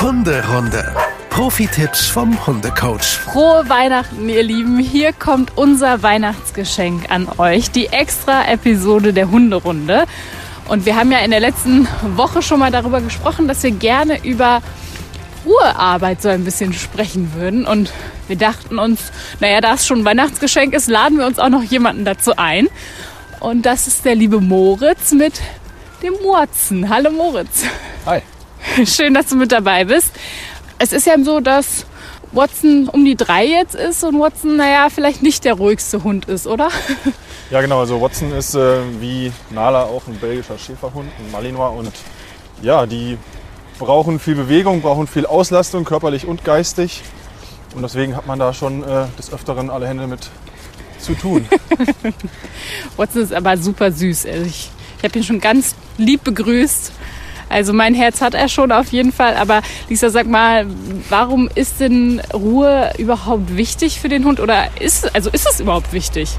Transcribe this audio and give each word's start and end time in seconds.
Hunderunde. 0.00 0.94
Profi-Tipps 1.28 2.06
vom 2.06 2.46
Hundecoach. 2.46 3.18
Frohe 3.18 3.68
Weihnachten, 3.68 4.30
ihr 4.30 4.42
Lieben. 4.42 4.78
Hier 4.78 5.12
kommt 5.12 5.58
unser 5.58 6.02
Weihnachtsgeschenk 6.02 7.10
an 7.10 7.28
euch. 7.36 7.70
Die 7.70 7.88
extra 7.88 8.48
Episode 8.48 9.12
der 9.12 9.30
Hunderunde. 9.30 10.06
Und 10.68 10.86
wir 10.86 10.96
haben 10.96 11.12
ja 11.12 11.18
in 11.18 11.30
der 11.30 11.40
letzten 11.40 11.86
Woche 12.16 12.40
schon 12.40 12.60
mal 12.60 12.70
darüber 12.70 13.02
gesprochen, 13.02 13.46
dass 13.46 13.62
wir 13.62 13.72
gerne 13.72 14.24
über 14.24 14.62
Ruhearbeit 15.44 16.22
so 16.22 16.30
ein 16.30 16.46
bisschen 16.46 16.72
sprechen 16.72 17.34
würden. 17.34 17.66
Und 17.66 17.92
wir 18.26 18.36
dachten 18.36 18.78
uns, 18.78 19.12
naja, 19.38 19.60
da 19.60 19.74
es 19.74 19.86
schon 19.86 19.98
ein 19.98 20.04
Weihnachtsgeschenk 20.06 20.72
ist, 20.72 20.88
laden 20.88 21.18
wir 21.18 21.26
uns 21.26 21.38
auch 21.38 21.50
noch 21.50 21.62
jemanden 21.62 22.06
dazu 22.06 22.36
ein. 22.36 22.68
Und 23.38 23.66
das 23.66 23.86
ist 23.86 24.06
der 24.06 24.14
liebe 24.14 24.40
Moritz 24.40 25.12
mit 25.12 25.34
dem 26.02 26.14
Watson. 26.14 26.88
Hallo 26.88 27.10
Moritz. 27.10 27.64
Hi. 28.06 28.22
Schön, 28.86 29.14
dass 29.14 29.26
du 29.26 29.36
mit 29.36 29.52
dabei 29.52 29.84
bist. 29.84 30.12
Es 30.78 30.92
ist 30.92 31.06
ja 31.06 31.14
so, 31.22 31.40
dass 31.40 31.86
Watson 32.32 32.88
um 32.88 33.04
die 33.04 33.16
drei 33.16 33.44
jetzt 33.44 33.74
ist 33.74 34.04
und 34.04 34.18
Watson, 34.18 34.56
naja, 34.56 34.88
vielleicht 34.88 35.22
nicht 35.22 35.44
der 35.44 35.54
ruhigste 35.54 36.02
Hund 36.04 36.26
ist, 36.26 36.46
oder? 36.46 36.70
Ja, 37.50 37.60
genau. 37.60 37.80
Also 37.80 38.00
Watson 38.00 38.32
ist 38.32 38.54
äh, 38.54 38.80
wie 39.00 39.32
Nala 39.50 39.82
auch 39.82 40.06
ein 40.06 40.16
belgischer 40.16 40.56
Schäferhund, 40.56 41.10
ein 41.18 41.32
Malinois. 41.32 41.70
Und 41.70 41.92
ja, 42.62 42.86
die 42.86 43.18
brauchen 43.78 44.20
viel 44.20 44.36
Bewegung, 44.36 44.82
brauchen 44.82 45.08
viel 45.08 45.26
Auslastung, 45.26 45.84
körperlich 45.84 46.26
und 46.26 46.44
geistig. 46.44 47.02
Und 47.74 47.82
deswegen 47.82 48.16
hat 48.16 48.26
man 48.26 48.38
da 48.38 48.54
schon 48.54 48.84
äh, 48.84 49.06
des 49.18 49.32
Öfteren 49.32 49.68
alle 49.68 49.88
Hände 49.88 50.06
mit 50.06 50.30
zu 51.00 51.14
tun. 51.14 51.48
Watson 52.96 53.22
ist 53.22 53.32
aber 53.32 53.56
super 53.56 53.90
süß. 53.90 54.26
Also 54.26 54.44
ich 54.44 54.70
ich 55.00 55.04
habe 55.04 55.18
ihn 55.18 55.24
schon 55.24 55.40
ganz 55.40 55.74
lieb 55.96 56.24
begrüßt. 56.24 56.92
Also 57.50 57.72
mein 57.72 57.94
Herz 57.94 58.20
hat 58.20 58.34
er 58.34 58.48
schon 58.48 58.72
auf 58.72 58.92
jeden 58.92 59.12
Fall. 59.12 59.36
Aber 59.36 59.60
Lisa, 59.88 60.08
sag 60.08 60.26
mal, 60.26 60.66
warum 61.08 61.50
ist 61.54 61.80
denn 61.80 62.22
Ruhe 62.32 62.92
überhaupt 62.96 63.56
wichtig 63.56 64.00
für 64.00 64.08
den 64.08 64.24
Hund? 64.24 64.40
Oder 64.40 64.68
ist, 64.80 65.14
also 65.14 65.28
ist 65.30 65.46
es 65.50 65.60
überhaupt 65.60 65.92
wichtig? 65.92 66.30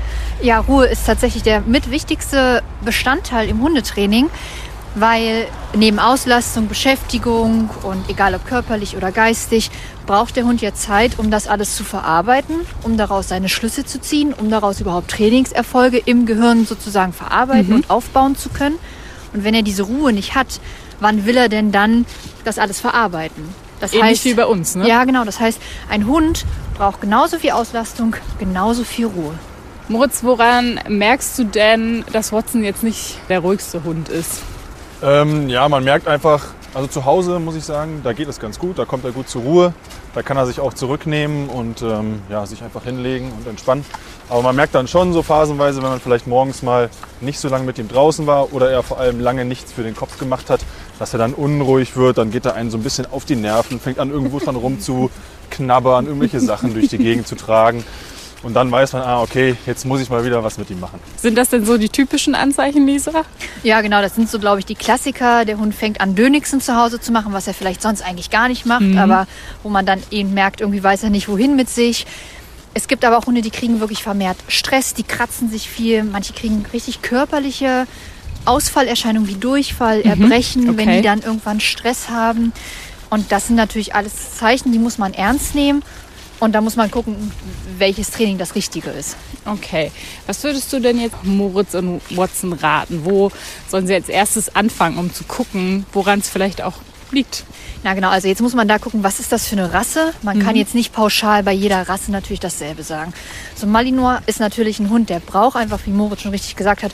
Ja, 0.42 0.60
Ruhe 0.60 0.86
ist 0.88 1.06
tatsächlich 1.06 1.44
der 1.44 1.62
mitwichtigste 1.62 2.64
Bestandteil 2.84 3.50
im 3.50 3.62
Hundetraining, 3.62 4.30
weil 4.96 5.48
neben 5.76 6.00
Auslastung, 6.00 6.70
Beschäftigung 6.70 7.70
und 7.84 8.10
egal 8.10 8.34
ob 8.34 8.46
körperlich 8.46 8.96
oder 8.96 9.12
geistig, 9.12 9.70
braucht 10.06 10.38
der 10.38 10.46
Hund 10.46 10.62
ja 10.62 10.74
Zeit, 10.74 11.20
um 11.20 11.30
das 11.30 11.48
alles 11.48 11.76
zu 11.76 11.84
verarbeiten, 11.84 12.56
um 12.84 12.98
daraus 12.98 13.28
seine 13.28 13.50
Schlüsse 13.50 13.86
zu 13.86 14.00
ziehen, 14.00 14.34
um 14.34 14.50
daraus 14.50 14.80
überhaupt 14.80 15.12
Trainingserfolge 15.12 15.98
im 15.98 16.26
Gehirn 16.26 16.66
sozusagen 16.66 17.12
verarbeiten 17.12 17.70
mhm. 17.70 17.76
und 17.76 17.90
aufbauen 17.90 18.38
zu 18.38 18.50
können. 18.50 18.76
Und 19.34 19.44
wenn 19.44 19.54
er 19.54 19.62
diese 19.62 19.84
Ruhe 19.84 20.12
nicht 20.12 20.36
hat, 20.36 20.60
wann 21.02 21.26
will 21.26 21.36
er 21.36 21.50
denn 21.50 21.74
dann 21.74 22.06
das 22.46 22.58
alles 22.58 22.80
verarbeiten? 22.80 23.44
Das 23.82 23.94
Ähnlich 23.94 24.10
heißt, 24.10 24.26
wie 24.26 24.34
bei 24.36 24.46
uns, 24.46 24.76
ne? 24.76 24.88
Ja, 24.88 25.04
genau. 25.04 25.26
Das 25.26 25.40
heißt, 25.40 25.60
ein 25.90 26.08
Hund 26.08 26.46
braucht 26.78 27.02
genauso 27.02 27.38
viel 27.38 27.52
Auslastung, 27.52 28.16
genauso 28.40 28.84
viel 28.84 29.08
Ruhe. 29.08 29.34
Moritz, 29.90 30.24
woran 30.24 30.80
merkst 30.88 31.38
du 31.38 31.44
denn, 31.44 32.06
dass 32.14 32.32
Watson 32.32 32.64
jetzt 32.64 32.84
nicht 32.84 33.18
der 33.28 33.40
ruhigste 33.40 33.84
Hund 33.84 34.08
ist? 34.08 34.42
Ähm, 35.04 35.50
ja, 35.50 35.68
man 35.68 35.84
merkt 35.84 36.08
einfach, 36.08 36.46
also 36.74 36.88
zu 36.88 37.06
Hause 37.06 37.40
muss 37.40 37.56
ich 37.56 37.64
sagen, 37.64 38.02
da 38.04 38.14
geht 38.14 38.30
es 38.30 38.40
ganz 38.40 38.58
gut, 38.58 38.80
da 38.80 38.86
kommt 38.86 39.04
er 39.04 39.12
gut 39.12 39.28
zur 39.28 39.42
Ruhe, 39.42 39.74
da 40.16 40.22
kann 40.22 40.38
er 40.38 40.46
sich 40.46 40.60
auch 40.60 40.74
zurücknehmen 40.74 41.50
und 41.50 41.82
ähm, 41.82 42.22
ja, 42.30 42.46
sich 42.46 42.64
einfach 42.64 42.84
hinlegen 42.84 43.32
und 43.32 43.48
entspannen. 43.48 43.84
Aber 44.30 44.42
man 44.42 44.56
merkt 44.56 44.74
dann 44.76 44.88
schon 44.88 45.12
so 45.12 45.22
phasenweise, 45.22 45.82
wenn 45.82 45.90
man 45.90 46.00
vielleicht 46.00 46.28
morgens 46.28 46.62
mal 46.62 46.90
nicht 47.20 47.40
so 47.40 47.50
lange 47.50 47.66
mit 47.66 47.78
ihm 47.78 47.90
draußen 47.90 48.26
war 48.26 48.54
oder 48.54 48.72
er 48.72 48.84
vor 48.84 49.00
allem 49.00 49.20
lange 49.20 49.44
nichts 49.44 49.74
für 49.74 49.84
den 49.84 49.96
Kopf 49.96 50.18
gemacht 50.18 50.50
hat, 50.50 50.62
dass 51.00 51.14
er 51.14 51.20
dann 51.20 51.34
unruhig 51.34 51.98
wird, 51.98 52.18
dann 52.18 52.32
geht 52.32 52.46
er 52.46 52.56
einen 52.56 52.72
so 52.72 52.78
ein 52.78 52.84
bisschen 52.84 53.06
auf 53.12 53.26
die 53.26 53.36
Nerven, 53.36 53.80
fängt 53.80 54.00
an 54.00 54.10
irgendwo 54.10 54.40
dran 54.40 54.56
rumzuknabbern, 54.56 56.06
irgendwelche 56.06 56.40
Sachen 56.40 56.74
durch 56.74 56.88
die 56.88 56.98
Gegend 56.98 57.28
zu 57.28 57.36
tragen. 57.36 57.84
Und 58.44 58.56
dann 58.56 58.72
weiß 58.72 58.94
man, 58.94 59.04
ah, 59.04 59.22
okay, 59.22 59.56
jetzt 59.68 59.86
muss 59.86 60.02
ich 60.02 60.10
mal 60.10 60.26
wieder 60.26 60.44
was 60.44 60.58
mit 60.58 60.70
ihm 60.72 60.80
machen. 60.80 61.00
Sind 61.16 61.38
das 61.38 61.50
denn 61.50 61.64
so 61.64 61.78
die 61.78 61.90
typischen 61.90 62.34
Anzeichen, 62.34 62.88
Lisa? 62.88 63.24
Ja, 63.64 63.82
genau. 63.82 64.02
Das 64.02 64.16
sind 64.16 64.30
so, 64.30 64.40
glaube 64.40 64.60
ich, 64.60 64.66
die 64.66 64.76
Klassiker. 64.76 65.46
Der 65.46 65.58
Hund 65.58 65.76
fängt 65.76 66.02
an, 66.02 66.16
Dönigsen 66.16 66.60
zu 66.60 66.76
Hause 66.76 67.00
zu 67.00 67.12
machen, 67.12 67.34
was 67.34 67.48
er 67.48 67.54
vielleicht 67.54 67.82
sonst 67.82 68.02
eigentlich 68.02 68.32
gar 68.32 68.48
nicht 68.48 68.66
macht, 68.66 68.82
mhm. 68.82 68.98
aber 68.98 69.28
wo 69.62 69.70
man 69.70 69.86
dann 69.86 70.02
eben 70.10 70.34
merkt, 70.34 70.62
irgendwie 70.62 70.84
weiß 70.84 71.04
er 71.04 71.12
nicht, 71.12 71.30
wohin 71.30 71.56
mit 71.56 71.70
sich. 71.70 72.08
Es 72.74 72.88
gibt 72.88 73.06
aber 73.06 73.18
auch 73.18 73.26
Hunde, 73.26 73.42
die 73.42 73.52
kriegen 73.52 73.80
wirklich 73.80 74.02
vermehrt 74.02 74.38
Stress, 74.48 74.94
die 74.94 75.04
kratzen 75.04 75.50
sich 75.50 75.70
viel. 75.70 76.04
Manche 76.04 76.34
kriegen 76.34 76.66
richtig 76.74 77.02
körperliche 77.02 77.86
Ausfallerscheinungen 78.46 79.30
wie 79.30 79.36
Durchfall, 79.36 80.00
mhm. 80.00 80.10
Erbrechen, 80.10 80.70
okay. 80.70 80.78
wenn 80.78 80.92
die 80.92 81.02
dann 81.02 81.22
irgendwann 81.22 81.60
Stress 81.60 82.10
haben. 82.10 82.54
Und 83.12 83.32
das 83.32 83.48
sind 83.48 83.58
natürlich 83.58 83.94
alles 83.94 84.38
Zeichen, 84.38 84.72
die 84.72 84.80
muss 84.80 84.98
man 84.98 85.14
ernst 85.14 85.54
nehmen. 85.54 85.84
Und 86.42 86.54
da 86.54 86.62
muss 86.62 86.76
man 86.76 86.90
gucken, 86.90 87.32
welches 87.78 88.10
Training 88.10 88.40
das 88.40 88.56
Richtige 88.56 88.90
ist. 88.90 89.16
Okay. 89.46 89.92
Was 90.26 90.44
würdest 90.44 90.74
du 90.74 90.80
denn 90.80 91.00
jetzt 91.00 91.24
Moritz 91.24 91.76
und 91.76 92.02
Watson 92.10 92.54
raten? 92.54 93.06
Wo 93.06 93.32
sollen 93.68 93.86
sie 93.86 93.94
als 93.94 94.10
erstes 94.10 94.56
anfangen, 94.56 94.98
um 94.98 95.14
zu 95.14 95.24
gucken, 95.24 95.86
woran 95.94 96.18
es 96.18 96.30
vielleicht 96.30 96.64
auch 96.64 96.74
liegt? 97.12 97.44
Na 97.84 97.94
genau, 97.94 98.10
also 98.10 98.28
jetzt 98.28 98.42
muss 98.42 98.56
man 98.56 98.68
da 98.68 98.80
gucken, 98.80 99.04
was 99.04 99.20
ist 99.20 99.32
das 99.32 99.48
für 99.48 99.56
eine 99.56 99.72
Rasse? 99.72 100.14
Man 100.24 100.40
mhm. 100.40 100.42
kann 100.44 100.56
jetzt 100.56 100.74
nicht 100.74 100.94
pauschal 100.94 101.44
bei 101.44 101.52
jeder 101.52 101.88
Rasse 101.88 102.12
natürlich 102.12 102.40
dasselbe 102.40 102.82
sagen. 102.82 103.14
So 103.56 103.68
ein 103.68 103.72
Malinois 103.72 104.20
ist 104.26 104.40
natürlich 104.40 104.80
ein 104.80 104.90
Hund, 104.90 105.12
der 105.12 105.20
braucht 105.20 105.56
einfach, 105.56 105.82
wie 105.86 105.92
Moritz 105.92 106.22
schon 106.22 106.32
richtig 106.32 106.56
gesagt 106.56 106.82
hat, 106.82 106.92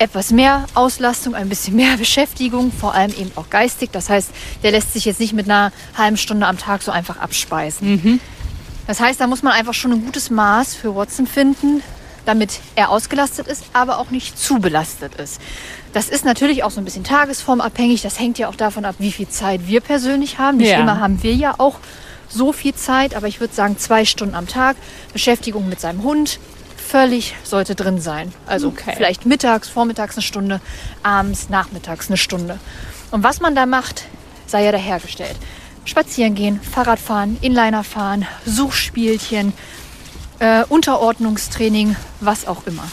etwas 0.00 0.32
mehr 0.32 0.64
Auslastung, 0.74 1.36
ein 1.36 1.48
bisschen 1.48 1.76
mehr 1.76 1.96
Beschäftigung, 1.98 2.72
vor 2.72 2.92
allem 2.94 3.12
eben 3.12 3.30
auch 3.36 3.50
geistig. 3.50 3.90
Das 3.92 4.10
heißt, 4.10 4.30
der 4.64 4.72
lässt 4.72 4.92
sich 4.92 5.04
jetzt 5.04 5.20
nicht 5.20 5.32
mit 5.32 5.46
einer 5.46 5.72
halben 5.96 6.16
Stunde 6.16 6.46
am 6.46 6.58
Tag 6.58 6.82
so 6.82 6.90
einfach 6.90 7.18
abspeisen. 7.18 7.92
Mhm. 7.92 8.20
Das 8.86 9.00
heißt, 9.00 9.20
da 9.20 9.26
muss 9.26 9.42
man 9.42 9.52
einfach 9.52 9.74
schon 9.74 9.92
ein 9.92 10.04
gutes 10.04 10.30
Maß 10.30 10.74
für 10.74 10.94
Watson 10.94 11.26
finden, 11.26 11.82
damit 12.26 12.60
er 12.74 12.90
ausgelastet 12.90 13.46
ist, 13.46 13.64
aber 13.72 13.98
auch 13.98 14.10
nicht 14.10 14.38
zu 14.38 14.58
belastet 14.58 15.14
ist. 15.16 15.40
Das 15.92 16.08
ist 16.08 16.24
natürlich 16.24 16.64
auch 16.64 16.70
so 16.70 16.80
ein 16.80 16.84
bisschen 16.84 17.04
tagesformabhängig. 17.04 18.02
Das 18.02 18.18
hängt 18.18 18.38
ja 18.38 18.48
auch 18.48 18.56
davon 18.56 18.84
ab, 18.84 18.96
wie 18.98 19.12
viel 19.12 19.28
Zeit 19.28 19.66
wir 19.66 19.80
persönlich 19.80 20.38
haben. 20.38 20.58
Nicht 20.58 20.70
ja. 20.70 20.80
immer 20.80 21.00
haben 21.00 21.22
wir 21.22 21.34
ja 21.34 21.54
auch 21.58 21.78
so 22.28 22.52
viel 22.52 22.74
Zeit, 22.74 23.14
aber 23.14 23.28
ich 23.28 23.40
würde 23.40 23.54
sagen 23.54 23.78
zwei 23.78 24.04
Stunden 24.04 24.34
am 24.34 24.48
Tag 24.48 24.76
Beschäftigung 25.12 25.68
mit 25.68 25.80
seinem 25.80 26.02
Hund. 26.02 26.38
Völlig 26.76 27.34
sollte 27.44 27.74
drin 27.74 28.00
sein. 28.00 28.32
Also 28.46 28.68
okay. 28.68 28.92
vielleicht 28.96 29.24
mittags, 29.24 29.68
vormittags 29.68 30.16
eine 30.16 30.22
Stunde, 30.22 30.60
abends, 31.02 31.48
nachmittags 31.48 32.08
eine 32.08 32.16
Stunde. 32.16 32.58
Und 33.10 33.22
was 33.22 33.40
man 33.40 33.54
da 33.54 33.66
macht, 33.66 34.04
sei 34.46 34.64
ja 34.64 34.72
dahergestellt 34.72 35.36
spazieren 35.84 36.34
gehen, 36.34 36.60
Fahrrad 36.60 36.98
fahren, 36.98 37.36
Inliner 37.40 37.84
fahren, 37.84 38.26
Suchspielchen, 38.46 39.52
äh, 40.38 40.64
Unterordnungstraining, 40.68 41.96
was 42.20 42.46
auch 42.46 42.66
immer. 42.66 42.84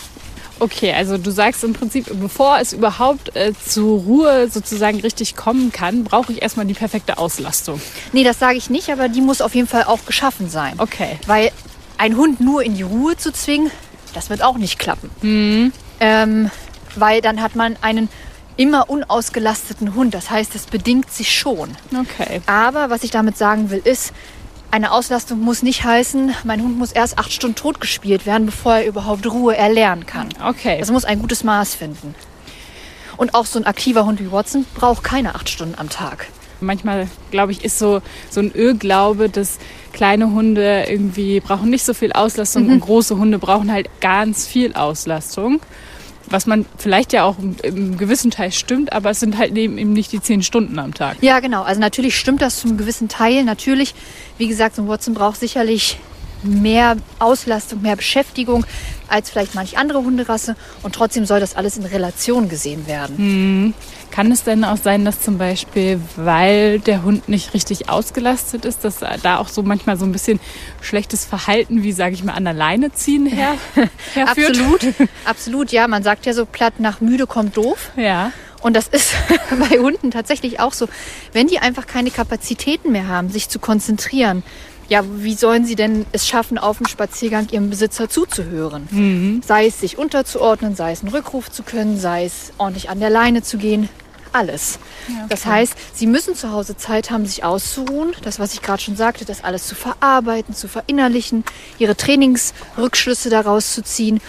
Okay, 0.60 0.94
also 0.94 1.18
du 1.18 1.32
sagst 1.32 1.64
im 1.64 1.74
Prinzip, 1.74 2.06
bevor 2.22 2.60
es 2.60 2.72
überhaupt 2.72 3.36
äh, 3.36 3.54
zur 3.66 4.02
Ruhe 4.02 4.48
sozusagen 4.48 5.00
richtig 5.00 5.36
kommen 5.36 5.72
kann, 5.72 6.04
brauche 6.04 6.32
ich 6.32 6.44
erstmal 6.44 6.68
die 6.68 6.76
perfekte 6.76 7.18
Auslastung. 7.18 7.82
Nee, 8.14 8.24
das 8.24 8.38
sage 8.38 8.58
ich 8.58 8.70
nicht, 8.70 8.92
aber 8.92 9.10
die 9.10 9.22
muss 9.22 9.42
auf 9.42 9.56
jeden 9.56 9.68
Fall 9.68 9.86
auch 9.86 10.06
geschaffen 10.06 10.50
sein. 10.50 10.76
Okay. 10.78 11.18
Weil 11.26 11.52
ein 11.98 12.16
Hund 12.16 12.42
nur 12.42 12.62
in 12.62 12.76
die 12.76 12.84
Ruhe 12.84 13.18
zu 13.18 13.34
zwingen, 13.34 13.72
das 14.14 14.30
wird 14.30 14.44
auch 14.44 14.60
nicht 14.60 14.78
klappen. 14.78 15.10
Mhm. 15.24 15.74
Ähm, 16.00 16.52
weil 16.96 17.22
dann 17.22 17.42
hat 17.42 17.56
man 17.56 17.76
einen 17.82 18.10
immer 18.58 18.90
unausgelasteten 18.90 19.96
Hund. 19.96 20.14
Das 20.14 20.30
heißt, 20.30 20.56
es 20.56 20.66
bedingt 20.66 21.12
sich 21.12 21.34
schon. 21.34 21.76
Okay. 21.94 22.42
Aber 22.46 22.90
was 22.90 23.04
ich 23.04 23.12
damit 23.12 23.38
sagen 23.38 23.70
will, 23.70 23.82
ist, 23.84 24.14
eine 24.72 24.92
Auslastung 24.94 25.42
muss 25.42 25.64
nicht 25.64 25.84
heißen, 25.84 26.34
mein 26.46 26.62
Hund 26.62 26.78
muss 26.78 26.94
erst 26.94 27.20
acht 27.20 27.34
Stunden 27.34 27.56
totgespielt 27.56 28.26
werden, 28.26 28.46
bevor 28.46 28.76
er 28.76 28.86
überhaupt 28.86 29.30
Ruhe 29.30 29.56
erlernen 29.56 30.06
kann. 30.06 30.30
Okay. 30.46 30.78
Das 30.80 30.92
muss 30.92 31.04
ein 31.04 31.20
gutes 31.20 31.44
Maß 31.44 31.76
finden. 31.76 32.16
Und 33.18 33.36
auch 33.36 33.46
so 33.46 33.60
ein 33.60 33.66
aktiver 33.66 34.06
Hund 34.06 34.20
wie 34.22 34.32
Watson 34.32 34.66
braucht 34.74 35.04
keine 35.04 35.36
acht 35.36 35.50
Stunden 35.50 35.76
am 35.78 35.90
Tag. 35.90 36.28
Manchmal, 36.62 37.08
glaube 37.32 37.52
ich, 37.52 37.66
ist 37.66 37.80
so, 37.80 38.02
so 38.30 38.40
ein 38.40 38.54
Irrglaube, 38.54 39.30
dass 39.30 39.58
kleine 39.94 40.32
Hunde 40.32 40.86
irgendwie 40.88 41.40
brauchen 41.40 41.70
nicht 41.70 41.84
so 41.84 41.94
viel 41.94 42.14
Auslastung 42.14 42.66
mhm. 42.66 42.74
und 42.74 42.80
große 42.82 43.18
Hunde 43.18 43.40
brauchen 43.40 43.72
halt 43.72 43.90
ganz 44.00 44.48
viel 44.48 44.74
Auslastung 44.74 45.60
was 46.32 46.46
man 46.48 46.66
vielleicht 46.78 47.14
ja 47.14 47.24
auch 47.24 47.36
im 47.64 47.98
gewissen 47.98 48.32
Teil 48.32 48.52
stimmt, 48.52 48.94
aber 48.94 49.12
es 49.12 49.20
sind 49.20 49.38
halt 49.38 49.56
eben 49.58 49.76
nicht 49.94 50.12
die 50.12 50.22
zehn 50.22 50.44
Stunden 50.44 50.80
am 50.80 50.94
Tag. 50.94 51.18
Ja, 51.22 51.40
genau. 51.40 51.64
Also 51.64 51.80
natürlich 51.80 52.18
stimmt 52.18 52.42
das 52.42 52.60
zum 52.60 52.78
gewissen 52.78 53.10
Teil. 53.10 53.44
Natürlich, 53.44 53.94
wie 54.38 54.48
gesagt, 54.48 54.76
so 54.76 54.82
ein 54.82 54.88
Watson 54.88 55.14
braucht 55.14 55.40
sicherlich 55.40 55.98
mehr 56.44 56.98
Auslastung, 57.20 57.82
mehr 57.82 57.96
Beschäftigung 57.96 58.66
als 59.08 59.30
vielleicht 59.30 59.56
manch 59.56 59.78
andere 59.78 60.00
Hunderasse. 60.00 60.56
Und 60.84 60.96
trotzdem 60.96 61.26
soll 61.26 61.40
das 61.40 61.56
alles 61.56 61.78
in 61.78 61.86
Relation 61.86 62.50
gesehen 62.50 62.88
werden. 62.88 63.16
Mhm. 63.18 63.74
Kann 64.12 64.32
es 64.32 64.44
denn 64.44 64.66
auch 64.66 64.78
sein, 64.78 65.06
dass 65.06 65.22
zum 65.22 65.38
Beispiel, 65.38 66.02
weil 66.18 66.80
der 66.80 67.04
Hund 67.04 67.30
nicht 67.30 67.54
richtig 67.54 67.90
ausgelastet 67.90 68.66
ist, 68.66 68.84
dass 68.84 69.00
da 69.00 69.38
auch 69.38 69.48
so 69.48 69.64
manchmal 69.64 69.98
so 69.98 70.06
ein 70.06 70.12
bisschen 70.12 70.40
schlechtes 70.82 71.24
Verhalten, 71.24 71.82
wie 71.82 71.94
sage 71.94 72.14
ich 72.14 72.24
mal, 72.24 72.34
an 72.34 72.44
der 72.44 72.54
Leine 72.54 72.92
ziehen 72.92 73.26
her, 73.26 73.54
herführt? 74.14 74.50
Absolut, 74.60 74.86
absolut, 75.24 75.72
ja. 75.72 75.88
Man 75.88 76.04
sagt 76.04 76.26
ja 76.26 76.34
so 76.34 76.46
platt, 76.46 76.80
nach 76.80 77.00
müde 77.00 77.26
kommt 77.26 77.56
doof. 77.56 77.92
Ja. 77.96 78.34
Und 78.62 78.76
das 78.76 78.88
ist 78.88 79.14
bei 79.50 79.80
Hunden 79.80 80.12
tatsächlich 80.12 80.60
auch 80.60 80.74
so. 80.74 80.88
Wenn 81.34 81.48
die 81.48 81.60
einfach 81.60 81.88
keine 81.88 82.12
Kapazitäten 82.12 82.92
mehr 82.92 83.08
haben, 83.08 83.30
sich 83.30 83.50
zu 83.50 83.60
konzentrieren, 83.60 84.44
ja, 84.92 85.06
wie 85.06 85.36
sollen 85.36 85.64
sie 85.64 85.76
denn 85.76 86.06
es 86.12 86.28
schaffen, 86.28 86.58
auf 86.58 86.80
dem 86.80 86.86
Spaziergang 86.86 87.48
ihrem 87.50 87.70
Besitzer 87.70 88.10
zuzuhören? 88.10 88.90
Sei 89.42 89.68
es 89.68 89.80
sich 89.80 89.98
unterzuordnen, 89.98 90.76
sei 90.76 90.92
es 90.92 91.00
einen 91.00 91.14
Rückruf 91.14 91.50
zu 91.50 91.64
können, 91.64 91.98
sei 91.98 92.26
es 92.26 92.52
ordentlich 92.58 92.90
an 92.90 93.00
der 93.00 93.10
Leine 93.10 93.42
zu 93.42 93.58
gehen. 93.58 93.88
Alles. 94.34 94.80
Das 95.30 95.46
heißt, 95.46 95.76
sie 95.94 96.08
müssen 96.08 96.36
zu 96.36 96.52
Hause 96.52 96.76
Zeit 96.76 97.10
haben, 97.10 97.26
sich 97.26 97.46
auszuruhen. 97.46 98.12
Das, 98.24 98.38
was 98.38 98.54
ich 98.54 98.62
gerade 98.62 98.82
schon 98.82 98.98
sagte, 98.98 99.24
das 99.24 99.46
alles 99.46 99.66
zu 99.66 99.76
verarbeiten, 99.76 100.54
zu 100.54 100.68
verinnerlichen, 100.68 101.46
ihre 101.80 101.96
Trainingsrückschlüsse 101.96 103.30
daraus 103.30 103.74
zu 103.74 103.84
ziehen, 103.84 104.20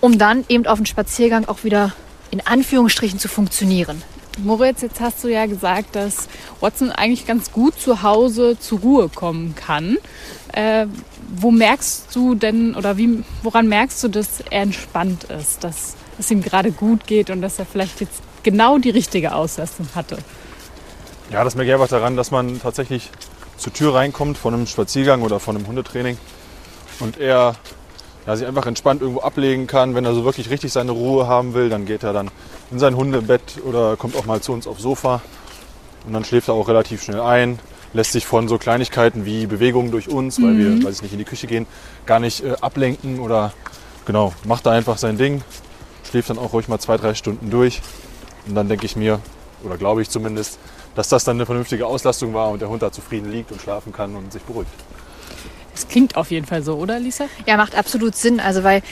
um 0.00 0.18
dann 0.18 0.44
eben 0.48 0.66
auf 0.66 0.80
dem 0.80 0.86
Spaziergang 0.86 1.46
auch 1.46 1.62
wieder 1.62 1.92
in 2.32 2.44
Anführungsstrichen 2.44 3.20
zu 3.20 3.28
funktionieren. 3.28 4.02
Moritz, 4.44 4.82
jetzt 4.82 5.00
hast 5.00 5.22
du 5.24 5.28
ja 5.28 5.46
gesagt, 5.46 5.96
dass 5.96 6.28
Watson 6.60 6.90
eigentlich 6.90 7.26
ganz 7.26 7.52
gut 7.52 7.78
zu 7.78 8.02
Hause 8.02 8.58
zur 8.58 8.80
Ruhe 8.80 9.08
kommen 9.08 9.54
kann. 9.54 9.98
Äh, 10.52 10.86
wo 11.36 11.50
merkst 11.50 12.14
du 12.14 12.34
denn 12.34 12.74
oder 12.74 12.96
wie, 12.96 13.22
woran 13.42 13.68
merkst 13.68 14.02
du, 14.02 14.08
dass 14.08 14.40
er 14.50 14.62
entspannt 14.62 15.24
ist, 15.24 15.64
dass 15.64 15.94
es 16.18 16.30
ihm 16.30 16.42
gerade 16.42 16.72
gut 16.72 17.06
geht 17.06 17.30
und 17.30 17.40
dass 17.40 17.58
er 17.58 17.66
vielleicht 17.66 18.00
jetzt 18.00 18.22
genau 18.42 18.78
die 18.78 18.90
richtige 18.90 19.34
Auslastung 19.34 19.88
hatte? 19.94 20.18
Ja, 21.30 21.44
das 21.44 21.54
merke 21.54 21.68
ich 21.68 21.74
einfach 21.74 21.88
daran, 21.88 22.16
dass 22.16 22.30
man 22.30 22.60
tatsächlich 22.60 23.10
zur 23.56 23.72
Tür 23.72 23.94
reinkommt 23.94 24.38
von 24.38 24.54
einem 24.54 24.66
Spaziergang 24.66 25.22
oder 25.22 25.38
von 25.38 25.56
einem 25.56 25.66
Hundetraining 25.66 26.18
und 26.98 27.18
er 27.18 27.54
ja, 28.26 28.36
sich 28.36 28.46
einfach 28.46 28.66
entspannt 28.66 29.02
irgendwo 29.02 29.20
ablegen 29.20 29.66
kann. 29.66 29.94
Wenn 29.94 30.04
er 30.04 30.14
so 30.14 30.24
wirklich 30.24 30.50
richtig 30.50 30.72
seine 30.72 30.92
Ruhe 30.92 31.26
haben 31.26 31.54
will, 31.54 31.68
dann 31.68 31.86
geht 31.86 32.02
er 32.02 32.12
dann 32.12 32.30
in 32.70 32.78
sein 32.78 32.96
Hundebett 32.96 33.58
oder 33.64 33.96
kommt 33.96 34.16
auch 34.16 34.26
mal 34.26 34.40
zu 34.40 34.52
uns 34.52 34.66
aufs 34.66 34.82
Sofa 34.82 35.22
und 36.06 36.12
dann 36.12 36.24
schläft 36.24 36.48
er 36.48 36.54
auch 36.54 36.68
relativ 36.68 37.02
schnell 37.02 37.20
ein, 37.20 37.58
lässt 37.92 38.12
sich 38.12 38.26
von 38.26 38.48
so 38.48 38.58
Kleinigkeiten 38.58 39.24
wie 39.24 39.46
Bewegungen 39.46 39.90
durch 39.90 40.08
uns, 40.08 40.40
weil 40.40 40.56
wir, 40.56 40.84
weiß 40.84 40.96
ich 40.96 41.02
nicht, 41.02 41.12
in 41.12 41.18
die 41.18 41.24
Küche 41.24 41.46
gehen, 41.46 41.66
gar 42.06 42.20
nicht 42.20 42.44
äh, 42.44 42.56
ablenken 42.60 43.20
oder 43.20 43.52
genau, 44.06 44.32
macht 44.44 44.66
da 44.66 44.70
einfach 44.70 44.98
sein 44.98 45.18
Ding, 45.18 45.42
schläft 46.08 46.30
dann 46.30 46.38
auch 46.38 46.52
ruhig 46.52 46.68
mal 46.68 46.78
zwei, 46.78 46.96
drei 46.96 47.14
Stunden 47.14 47.50
durch 47.50 47.82
und 48.46 48.54
dann 48.54 48.68
denke 48.68 48.86
ich 48.86 48.96
mir, 48.96 49.20
oder 49.64 49.76
glaube 49.76 50.02
ich 50.02 50.08
zumindest, 50.08 50.58
dass 50.94 51.08
das 51.08 51.24
dann 51.24 51.36
eine 51.36 51.46
vernünftige 51.46 51.86
Auslastung 51.86 52.34
war 52.34 52.50
und 52.50 52.60
der 52.60 52.68
Hund 52.68 52.82
da 52.82 52.90
zufrieden 52.92 53.30
liegt 53.30 53.52
und 53.52 53.60
schlafen 53.60 53.92
kann 53.92 54.16
und 54.16 54.32
sich 54.32 54.42
beruhigt. 54.42 54.70
Das 55.80 55.88
klingt 55.88 56.16
auf 56.16 56.30
jeden 56.30 56.46
Fall 56.46 56.62
so, 56.62 56.74
oder 56.74 57.00
Lisa? 57.00 57.24
Ja, 57.46 57.56
macht 57.56 57.74
absolut 57.74 58.14
Sinn. 58.14 58.38
Also 58.38 58.62
weil, 58.64 58.82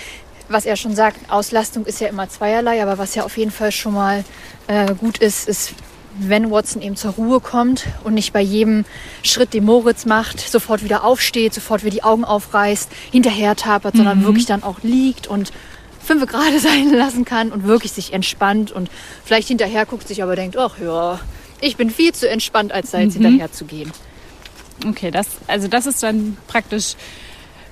was 0.49 0.65
er 0.65 0.77
schon 0.77 0.95
sagt, 0.95 1.31
Auslastung 1.31 1.85
ist 1.85 2.01
ja 2.01 2.09
immer 2.09 2.31
zweierlei, 2.31 2.83
aber 2.83 2.97
was 2.97 3.15
ja 3.15 3.25
auf 3.25 3.37
jeden 3.37 3.51
Fall 3.51 3.73
schon 3.73 3.93
mal 3.93 4.25
äh, 4.69 4.95
gut 4.95 5.19
ist, 5.19 5.47
ist, 5.47 5.75
wenn 6.19 6.51
Watson 6.51 6.81
eben 6.81 6.97
zur 6.97 7.13
Ruhe 7.13 7.41
kommt 7.41 7.85
und 8.05 8.15
nicht 8.15 8.33
bei 8.33 8.41
jedem 8.41 8.87
Schritt, 9.23 9.53
den 9.53 9.67
Moritz 9.67 10.07
macht, 10.07 10.41
sofort 10.41 10.83
wieder 10.83 11.05
aufsteht, 11.05 11.53
sofort 11.53 11.83
wieder 11.85 11.95
die 11.95 12.05
Augen 12.05 12.25
aufreißt, 12.25 12.91
hinterher 13.13 13.55
tapert, 13.55 13.95
sondern 13.95 14.25
wirklich 14.25 14.47
dann 14.47 14.63
auch 14.63 14.83
liegt 14.83 15.27
und 15.27 15.53
fünf 16.03 16.27
gerade 16.27 16.59
sein 16.59 16.91
lassen 16.91 17.27
kann 17.27 17.53
und 17.53 17.65
wirklich 17.65 17.93
sich 17.93 18.15
entspannt 18.15 18.73
und 18.73 18.91
vielleicht 19.27 19.49
hinterher 19.49 19.85
guckt 19.85 20.09
sich 20.09 20.23
aber 20.23 20.37
denkt, 20.37 20.57
ach 20.57 20.79
ja, 20.83 21.21
ich 21.61 21.77
bin 21.77 21.91
viel 21.91 22.15
zu 22.15 22.29
entspannt, 22.29 22.73
als 22.73 22.93
da 22.93 23.01
jetzt 23.01 23.13
hinterher 23.13 23.53
zu 23.53 23.67
gehen. 23.67 23.93
Okay, 24.87 25.11
das, 25.11 25.27
also 25.47 25.69
das 25.69 25.87
ist 25.87 26.03
dann 26.03 26.37
praktisch 26.47 26.95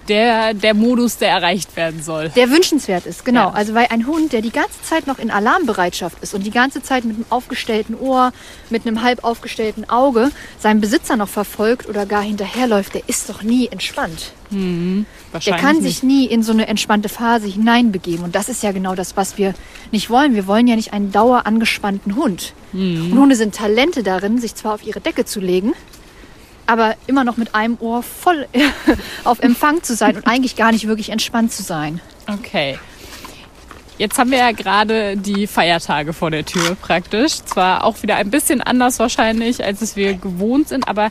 der, 0.09 0.55
der 0.55 0.75
Modus, 0.75 1.19
der 1.19 1.31
erreicht 1.31 1.77
werden 1.77 2.03
soll. 2.03 2.31
Der 2.31 2.51
wünschenswert 2.51 3.07
ist, 3.07 3.25
genau. 3.25 3.49
Ja. 3.49 3.53
Also 3.53 3.75
weil 3.75 3.87
ein 3.91 4.07
Hund, 4.07 4.33
der 4.33 4.43
die 4.43 4.51
ganze 4.51 4.81
Zeit 4.83 5.07
noch 5.07 5.19
in 5.19 5.31
Alarmbereitschaft 5.31 6.23
ist 6.23 6.35
und 6.35 6.45
die 6.45 6.51
ganze 6.51 6.83
Zeit 6.83 7.05
mit 7.05 7.17
einem 7.17 7.27
aufgestellten 7.31 7.95
Ohr, 7.95 8.33
mit 8.71 8.87
einem 8.87 9.03
halb 9.03 9.25
aufgestellten 9.25 9.89
Auge 9.89 10.31
seinen 10.59 10.81
Besitzer 10.81 11.17
noch 11.17 11.29
verfolgt 11.29 11.89
oder 11.89 12.07
gar 12.07 12.23
hinterherläuft, 12.23 12.95
der 12.95 13.09
ist 13.09 13.29
doch 13.29 13.43
nie 13.43 13.69
entspannt. 13.69 14.33
Der 14.51 15.05
Wahrscheinlich 15.33 15.63
kann 15.63 15.77
nicht. 15.79 15.85
sich 15.85 16.03
nie 16.05 16.27
in 16.27 16.45
so 16.45 16.53
eine 16.53 16.69
entspannte 16.69 17.09
Phase 17.09 17.49
hineinbegeben. 17.49 18.25
Und 18.25 18.37
das 18.37 18.49
ist 18.49 18.63
ja 18.63 18.71
genau 18.71 18.95
das, 18.95 19.17
was 19.17 19.39
wir 19.39 19.55
nicht 19.91 20.09
wollen. 20.09 20.35
Wir 20.35 20.47
wollen 20.47 20.69
ja 20.69 20.77
nicht 20.77 20.93
einen 20.93 21.11
dauer 21.11 21.47
angespannten 21.47 22.15
Hund. 22.15 22.53
Und 22.73 23.13
Hunde 23.19 23.35
sind 23.37 23.55
Talente 23.55 24.03
darin, 24.03 24.39
sich 24.39 24.55
zwar 24.55 24.75
auf 24.75 24.87
ihre 24.87 25.01
Decke 25.01 25.25
zu 25.25 25.41
legen, 25.41 25.73
aber 26.67 26.95
immer 27.07 27.25
noch 27.25 27.37
mit 27.37 27.55
einem 27.55 27.77
Ohr 27.81 28.03
voll 28.03 28.47
auf 29.25 29.41
Empfang 29.41 29.83
zu 29.83 29.95
sein 29.95 30.17
und 30.17 30.27
eigentlich 30.27 30.57
gar 30.57 30.73
nicht 30.73 30.87
wirklich 30.87 31.11
entspannt 31.11 31.53
zu 31.53 31.63
sein. 31.63 32.01
Okay. 32.27 32.79
Jetzt 33.99 34.19
haben 34.19 34.31
wir 34.31 34.39
ja 34.39 34.53
gerade 34.53 35.17
die 35.17 35.47
Feiertage 35.47 36.13
vor 36.13 36.31
der 36.31 36.45
Tür 36.45 36.75
praktisch. 36.75 37.43
Zwar 37.45 37.83
auch 37.83 38.03
wieder 38.03 38.17
ein 38.17 38.31
bisschen 38.31 38.61
anders 38.61 38.99
wahrscheinlich, 38.99 39.65
als 39.65 39.81
es 39.81 39.97
wir 39.97 40.15
gewohnt 40.15 40.69
sind, 40.69 40.87
aber 40.87 41.11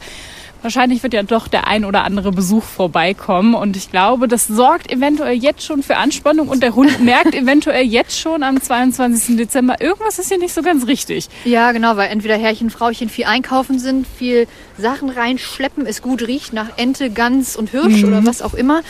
wahrscheinlich 0.65 1.01
wird 1.03 1.13
ja 1.13 1.23
doch 1.23 1.47
der 1.47 1.67
ein 1.67 1.85
oder 1.85 2.03
andere 2.03 2.31
Besuch 2.33 2.63
vorbeikommen. 2.63 3.53
Und 3.53 3.77
ich 3.77 3.89
glaube, 3.91 4.27
das 4.27 4.47
sorgt 4.47 4.91
eventuell 4.91 5.35
jetzt 5.35 5.63
schon 5.63 5.81
für 5.83 5.95
Anspannung 5.95 6.49
und 6.49 6.61
der 6.61 6.75
Hund 6.75 6.99
merkt 7.03 7.33
eventuell 7.33 7.85
jetzt 7.85 8.19
schon 8.19 8.43
am 8.43 8.61
22. 8.61 9.37
Dezember, 9.37 9.79
irgendwas 9.79 10.19
ist 10.19 10.27
hier 10.27 10.39
nicht 10.39 10.53
so 10.53 10.61
ganz 10.61 10.87
richtig. 10.87 11.29
Ja, 11.45 11.71
genau, 11.71 11.95
weil 11.95 12.09
entweder 12.09 12.35
Herrchen, 12.35 12.69
Frauchen 12.69 13.07
viel 13.09 13.25
einkaufen 13.25 13.79
sind, 13.79 14.05
viel 14.05 14.47
Sachen 14.77 15.09
reinschleppen, 15.09 15.85
es 15.85 16.01
gut 16.01 16.27
riecht 16.27 16.51
nach 16.51 16.69
Ente, 16.77 17.09
Gans 17.09 17.55
und 17.55 17.69
Hirsch 17.69 18.03
oder 18.03 18.25
was 18.25 18.41
auch 18.41 18.53
immer. 18.55 18.81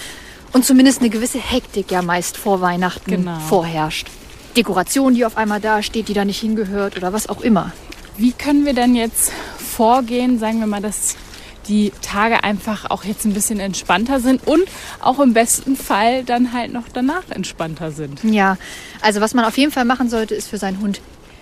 Und 0.53 0.63
zumindest 0.65 1.01
eine 1.01 1.09
gewisse 1.09 1.37
Hektik 1.39 1.91
ja 1.91 2.01
meist 2.01 2.37
vor 2.37 2.61
Weihnachten 2.61 3.11
Genau. 3.11 3.37
vorherrscht. 3.39 4.07
Dekoration, 4.55 5.13
die 5.13 5.25
auf 5.25 5.35
einmal 5.35 5.59
da 5.59 5.83
steht, 5.83 6.07
die 6.07 6.13
da 6.13 6.23
nicht 6.23 6.39
hingehört 6.39 6.95
oder 6.95 7.11
was 7.11 7.27
auch 7.27 7.41
immer. 7.41 7.73
Wie 8.17 8.31
können 8.31 8.63
wir 8.65 8.73
denn 8.73 8.95
jetzt 8.95 9.33
vorgehen, 9.57 10.39
sagen 10.39 10.61
wir 10.61 10.67
mal, 10.67 10.81
dass 10.81 11.17
die 11.67 11.91
Tage 12.01 12.43
einfach 12.43 12.89
auch 12.89 13.03
jetzt 13.03 13.25
ein 13.25 13.33
bisschen 13.33 13.59
entspannter 13.59 14.19
sind 14.19 14.45
und 14.47 14.63
auch 14.99 15.19
im 15.19 15.33
besten 15.33 15.75
Fall 15.75 16.23
dann 16.23 16.53
halt 16.53 16.71
noch 16.73 16.85
danach 16.93 17.29
entspannter 17.29 17.91
sind? 17.91 18.23
Ja, 18.23 18.57
also 19.01 19.21
was 19.21 19.33
man 19.33 19.45
auf 19.45 19.57
jeden 19.57 19.71
Fall 19.71 19.85
machen 19.85 20.09
sollte, 20.09 20.35
ist 20.35 20.49
für 20.49 20.57
seinen 20.57 20.79
Hund 20.81 21.01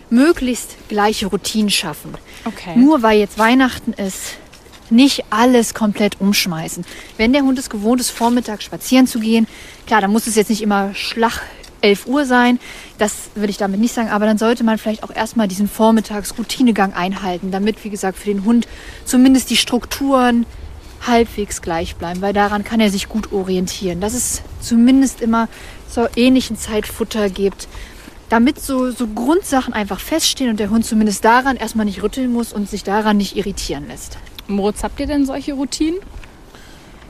möglichst 0.09 0.77
gleiche 0.89 1.27
Routinen 1.27 1.69
schaffen. 1.69 2.13
Okay. 2.45 2.75
Nur 2.75 3.01
weil 3.01 3.19
jetzt 3.19 3.37
Weihnachten 3.37 3.93
ist, 3.93 4.37
nicht 4.89 5.25
alles 5.29 5.73
komplett 5.73 6.21
umschmeißen. 6.21 6.85
Wenn 7.17 7.33
der 7.33 7.43
Hund 7.43 7.57
es 7.57 7.69
gewohnt 7.69 7.99
ist, 7.99 8.11
vormittags 8.11 8.63
spazieren 8.63 9.07
zu 9.07 9.19
gehen, 9.19 9.47
klar, 9.87 10.01
dann 10.01 10.11
muss 10.11 10.27
es 10.27 10.35
jetzt 10.35 10.49
nicht 10.49 10.61
immer 10.61 10.93
Schlag 10.93 11.41
11 11.83 12.07
Uhr 12.07 12.25
sein. 12.25 12.59
Das 12.97 13.29
will 13.35 13.49
ich 13.49 13.57
damit 13.57 13.79
nicht 13.79 13.93
sagen, 13.93 14.09
aber 14.09 14.25
dann 14.25 14.37
sollte 14.37 14.63
man 14.63 14.77
vielleicht 14.77 15.03
auch 15.03 15.15
erstmal 15.15 15.47
diesen 15.47 15.67
Vormittags-Routinegang 15.67 16.93
einhalten, 16.93 17.51
damit, 17.51 17.83
wie 17.83 17.89
gesagt, 17.89 18.17
für 18.17 18.29
den 18.29 18.45
Hund 18.45 18.67
zumindest 19.05 19.49
die 19.49 19.57
Strukturen 19.57 20.45
halbwegs 21.05 21.61
gleich 21.61 21.95
bleiben, 21.95 22.21
weil 22.21 22.33
daran 22.33 22.63
kann 22.63 22.79
er 22.79 22.89
sich 22.89 23.09
gut 23.09 23.33
orientieren. 23.33 23.99
Dass 23.99 24.13
es 24.13 24.41
zumindest 24.61 25.21
immer 25.21 25.49
zur 25.89 26.09
ähnlichen 26.15 26.57
Zeit 26.57 26.87
Futter 26.87 27.29
gibt, 27.29 27.67
damit 28.29 28.59
so, 28.59 28.89
so 28.91 29.07
Grundsachen 29.07 29.73
einfach 29.73 29.99
feststehen 29.99 30.49
und 30.49 30.59
der 30.59 30.69
Hund 30.69 30.85
zumindest 30.85 31.23
daran 31.23 31.57
erstmal 31.57 31.85
nicht 31.85 32.01
rütteln 32.01 32.31
muss 32.31 32.53
und 32.53 32.69
sich 32.69 32.83
daran 32.83 33.17
nicht 33.17 33.35
irritieren 33.35 33.87
lässt. 33.87 34.17
Moritz, 34.47 34.83
habt 34.83 34.99
ihr 34.99 35.07
denn 35.07 35.25
solche 35.25 35.53
Routinen? 35.53 35.99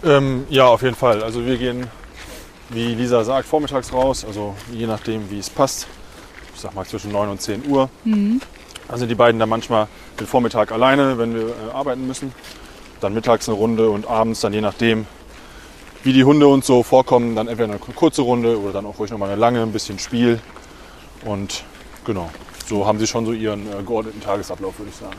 Ähm, 0.03 0.45
ja, 0.49 0.65
auf 0.65 0.81
jeden 0.81 0.95
Fall. 0.95 1.23
Also 1.23 1.45
wir 1.45 1.57
gehen, 1.57 1.87
wie 2.73 2.95
Lisa 2.95 3.23
sagt, 3.23 3.47
vormittags 3.47 3.93
raus, 3.93 4.25
also 4.25 4.55
je 4.71 4.87
nachdem, 4.87 5.29
wie 5.29 5.39
es 5.39 5.49
passt. 5.49 5.87
Ich 6.55 6.61
sag 6.61 6.73
mal 6.75 6.85
zwischen 6.85 7.11
9 7.11 7.29
und 7.29 7.41
10 7.41 7.67
Uhr. 7.67 7.89
Da 8.87 8.97
sind 8.97 9.09
die 9.09 9.15
beiden 9.15 9.39
dann 9.39 9.49
manchmal 9.49 9.87
den 10.19 10.27
Vormittag 10.27 10.71
alleine, 10.71 11.17
wenn 11.17 11.33
wir 11.33 11.47
äh, 11.47 11.71
arbeiten 11.73 12.05
müssen. 12.07 12.33
Dann 12.99 13.13
mittags 13.13 13.47
eine 13.49 13.57
Runde 13.57 13.89
und 13.89 14.07
abends 14.07 14.41
dann 14.41 14.53
je 14.53 14.61
nachdem, 14.61 15.05
wie 16.03 16.13
die 16.13 16.23
Hunde 16.23 16.47
uns 16.47 16.67
so 16.67 16.83
vorkommen, 16.83 17.35
dann 17.35 17.47
entweder 17.47 17.69
eine 17.69 17.79
kurze 17.79 18.21
Runde 18.21 18.59
oder 18.59 18.73
dann 18.73 18.85
auch 18.85 18.99
ruhig 18.99 19.11
nochmal 19.11 19.29
eine 19.29 19.39
lange, 19.39 19.61
ein 19.61 19.71
bisschen 19.71 19.99
Spiel. 19.99 20.39
Und 21.25 21.63
genau, 22.05 22.29
so 22.67 22.85
haben 22.85 22.99
sie 22.99 23.07
schon 23.07 23.25
so 23.25 23.31
ihren 23.33 23.67
äh, 23.67 23.83
geordneten 23.83 24.21
Tagesablauf, 24.21 24.77
würde 24.79 24.91
ich 24.91 24.97
sagen. 24.97 25.15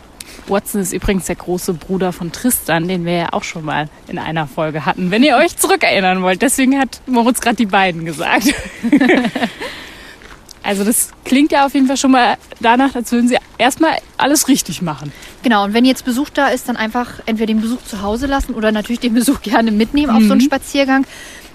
Watson 0.48 0.80
ist 0.80 0.92
übrigens 0.92 1.26
der 1.26 1.36
große 1.36 1.74
Bruder 1.74 2.12
von 2.12 2.32
Tristan, 2.32 2.88
den 2.88 3.04
wir 3.04 3.12
ja 3.16 3.28
auch 3.32 3.44
schon 3.44 3.64
mal 3.64 3.88
in 4.08 4.18
einer 4.18 4.46
Folge 4.46 4.84
hatten, 4.86 5.10
wenn 5.10 5.22
ihr 5.22 5.36
euch 5.36 5.56
zurückerinnern 5.56 6.22
wollt. 6.22 6.42
Deswegen 6.42 6.78
hat 6.78 7.00
Moritz 7.06 7.40
gerade 7.40 7.56
die 7.56 7.66
beiden 7.66 8.04
gesagt. 8.04 8.52
also 10.62 10.84
das 10.84 11.10
klingt 11.24 11.52
ja 11.52 11.66
auf 11.66 11.74
jeden 11.74 11.86
Fall 11.86 11.96
schon 11.96 12.10
mal 12.12 12.36
danach, 12.60 12.94
als 12.94 13.12
würden 13.12 13.28
sie 13.28 13.36
erstmal 13.58 13.98
alles 14.16 14.48
richtig 14.48 14.80
machen. 14.82 15.12
Genau, 15.42 15.64
und 15.64 15.74
wenn 15.74 15.84
jetzt 15.84 16.04
Besuch 16.04 16.30
da 16.30 16.48
ist, 16.48 16.68
dann 16.68 16.76
einfach 16.76 17.20
entweder 17.26 17.46
den 17.46 17.60
Besuch 17.60 17.82
zu 17.84 18.02
Hause 18.02 18.26
lassen 18.26 18.54
oder 18.54 18.72
natürlich 18.72 19.00
den 19.00 19.14
Besuch 19.14 19.42
gerne 19.42 19.70
mitnehmen 19.70 20.10
auf 20.14 20.22
so 20.22 20.32
einen 20.32 20.40
Spaziergang. 20.40 21.06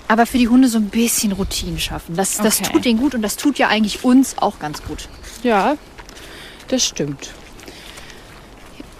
Aber 0.07 0.25
für 0.25 0.39
die 0.39 0.47
Hunde 0.47 0.67
so 0.67 0.79
ein 0.79 0.89
bisschen 0.89 1.31
Routinen 1.33 1.79
schaffen. 1.79 2.15
Das, 2.15 2.37
das 2.37 2.59
Okay. 2.61 2.71
tut 2.71 2.85
denen 2.85 2.99
gut 2.99 3.13
und 3.13 3.21
das 3.21 3.35
tut 3.35 3.59
ja 3.59 3.67
eigentlich 3.67 4.03
uns 4.03 4.37
auch 4.39 4.57
ganz 4.59 4.81
gut. 4.83 5.07
Ja, 5.43 5.75
das 6.67 6.83
stimmt. 6.83 7.31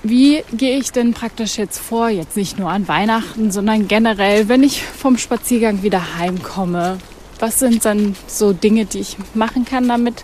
Wie 0.02 0.44
gehe 0.54 0.78
ich 0.78 0.92
denn 0.92 1.14
praktisch 1.14 1.58
jetzt 1.58 1.80
vor, 1.80 2.10
jetzt 2.10 2.38
nicht 2.38 2.58
nur 2.58 2.70
an 2.70 2.88
Weihnachten, 2.88 3.52
sondern 3.52 3.88
generell, 3.88 4.48
wenn 4.48 4.64
ich 4.64 4.84
vom 4.84 5.18
Spaziergang 5.18 5.84
wieder 5.84 6.18
heimkomme? 6.18 6.98
Was 7.40 7.60
sind 7.60 7.86
dann 7.86 8.16
so 8.28 8.54
Dinge, 8.54 8.86
die 8.86 9.00
ich 9.00 9.18
machen 9.34 9.66
kann, 9.66 9.88
damit 9.88 10.24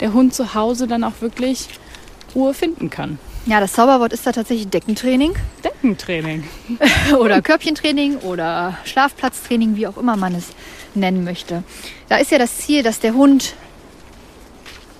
der 0.00 0.12
Hund 0.12 0.34
zu 0.34 0.54
Hause 0.54 0.86
dann 0.86 1.04
auch 1.04 1.20
wirklich 1.20 1.68
Ruhe 2.36 2.54
finden 2.54 2.90
kann. 2.90 3.18
Ja, 3.46 3.60
das 3.60 3.72
Zauberwort 3.72 4.12
ist 4.12 4.26
da 4.26 4.32
tatsächlich 4.32 4.68
Deckentraining 4.68 5.34
Deckentraining. 5.64 6.44
oder 7.18 7.40
Körbchentraining 7.40 8.18
oder 8.18 8.76
Schlafplatztraining, 8.84 9.76
wie 9.76 9.86
auch 9.86 9.96
immer 9.96 10.16
man 10.16 10.34
es 10.34 10.48
nennen 10.94 11.24
möchte. 11.24 11.62
Da 12.08 12.18
ist 12.18 12.30
ja 12.30 12.38
das 12.38 12.58
Ziel, 12.58 12.82
dass 12.82 13.00
der 13.00 13.14
Hund 13.14 13.54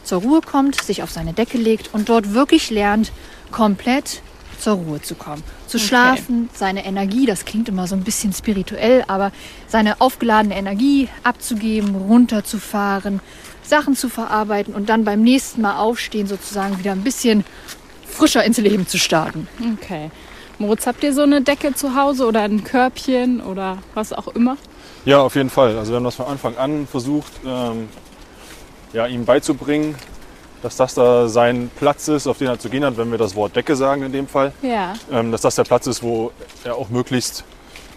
zur 0.05 0.23
Ruhe 0.23 0.41
kommt, 0.41 0.81
sich 0.81 1.03
auf 1.03 1.11
seine 1.11 1.33
Decke 1.33 1.59
legt 1.59 1.93
und 1.93 2.09
dort 2.09 2.33
wirklich 2.33 2.71
lernt, 2.71 3.13
komplett 3.57 4.21
zur 4.59 4.75
Ruhe 4.75 5.01
zu 5.01 5.15
kommen. 5.15 5.43
Zu 5.67 5.79
Okay. 5.79 5.87
schlafen, 5.87 6.51
seine 6.55 6.85
Energie, 6.85 7.25
das 7.27 7.45
klingt 7.47 7.69
immer 7.69 7.87
so 7.87 7.95
ein 7.95 8.05
bisschen 8.05 8.33
spirituell, 8.35 9.03
aber 9.09 9.33
seine 9.67 10.01
aufgeladene 10.01 10.57
Energie 10.57 11.09
abzugeben, 11.23 11.95
runterzufahren, 11.95 13.21
Sachen 13.63 13.97
zu 13.97 14.09
verarbeiten 14.11 14.75
und 14.75 14.89
dann 14.91 15.05
beim 15.05 15.23
nächsten 15.23 15.63
Mal 15.63 15.79
aufstehen 15.79 16.27
sozusagen 16.27 16.79
wieder 16.79 16.93
ein 16.93 17.03
bisschen 17.03 17.45
frischer 18.07 18.45
ins 18.45 18.59
Leben 18.59 18.87
zu 18.87 18.99
starten. 18.99 19.49
Okay. 19.75 20.11
Moritz, 20.59 20.87
habt 20.87 21.03
ihr 21.03 21.13
so 21.13 21.23
eine 21.23 21.41
Decke 21.43 21.75
zu 21.75 21.95
Hause 21.97 22.27
oder 22.27 22.43
ein 22.43 22.63
Körbchen 22.63 23.41
oder 23.41 23.79
was 23.95 24.13
auch 24.13 24.29
immer? 24.29 24.57
Ja, 25.05 25.21
auf 25.21 25.35
jeden 25.35 25.51
Fall. 25.51 25.77
Also 25.79 25.93
wir 25.93 25.97
haben 25.97 26.05
das 26.05 26.15
von 26.17 26.27
Anfang 26.27 26.57
an 26.57 26.87
versucht, 26.87 27.33
ähm, 27.45 27.89
ja, 28.93 29.07
ihm 29.07 29.25
beizubringen, 29.25 29.95
dass 30.67 30.77
das 30.77 30.95
da 30.95 31.29
sein 31.29 31.71
Platz 31.79 32.09
ist, 32.09 32.27
auf 32.27 32.39
den 32.39 32.49
er 32.49 32.59
zu 32.59 32.69
gehen 32.69 32.85
hat, 32.85 32.97
wenn 32.97 33.13
wir 33.13 33.19
das 33.19 33.37
Wort 33.37 33.55
Decke 33.55 33.77
sagen 33.77 34.03
in 34.03 34.11
dem 34.11 34.27
Fall. 34.27 34.53
Ja. 34.63 34.95
Ähm, 35.13 35.31
dass 35.31 35.43
das 35.43 35.55
der 35.55 35.63
Platz 35.63 35.87
ist, 35.87 36.03
wo 36.03 36.33
er 36.65 36.75
auch 36.75 36.89
möglichst 36.89 37.45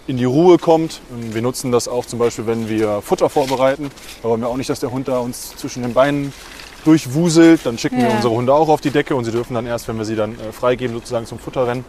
in 0.05 0.17
die 0.17 0.25
Ruhe 0.25 0.59
kommt. 0.59 1.01
Ähm, 1.11 1.33
Wir 1.33 1.41
nutzen 1.41 1.71
das 1.71 1.87
auch 1.87 2.05
zum 2.05 2.19
Beispiel, 2.19 2.45
wenn 2.45 2.69
wir 2.69 3.01
Futter 3.01 3.27
vorbereiten. 3.27 3.89
Da 4.21 4.29
wollen 4.29 4.41
wir 4.41 4.47
auch 4.49 4.55
nicht, 4.57 4.69
dass 4.69 4.79
der 4.79 4.91
Hund 4.91 5.07
da 5.07 5.17
uns 5.17 5.55
zwischen 5.55 5.81
den 5.81 5.95
Beinen 5.95 6.31
durchwuselt. 6.85 7.61
Dann 7.65 7.79
schicken 7.79 7.97
wir 7.97 8.07
Ja. 8.09 8.15
unsere 8.15 8.35
Hunde 8.35 8.53
auch 8.53 8.69
auf 8.69 8.81
die 8.81 8.91
Decke 8.91 9.15
und 9.15 9.25
sie 9.25 9.31
dürfen 9.31 9.55
dann 9.55 9.65
erst, 9.65 9.87
wenn 9.87 9.97
wir 9.97 10.05
sie 10.05 10.15
dann 10.15 10.33
äh, 10.39 10.51
freigeben, 10.51 10.95
sozusagen 10.95 11.25
zum 11.25 11.39
Futterrennen. 11.39 11.83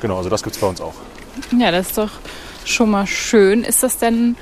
Genau, 0.00 0.18
also 0.18 0.30
das 0.30 0.44
gibt 0.44 0.54
es 0.54 0.60
bei 0.62 0.68
uns 0.68 0.80
auch. 0.80 0.94
Ja, 1.58 1.72
das 1.72 1.88
ist 1.88 1.98
doch 1.98 2.10
schon 2.64 2.90
mal 2.90 3.08
schön. 3.08 3.64
Ist 3.64 3.82
das 3.82 3.98
denn 3.98 4.36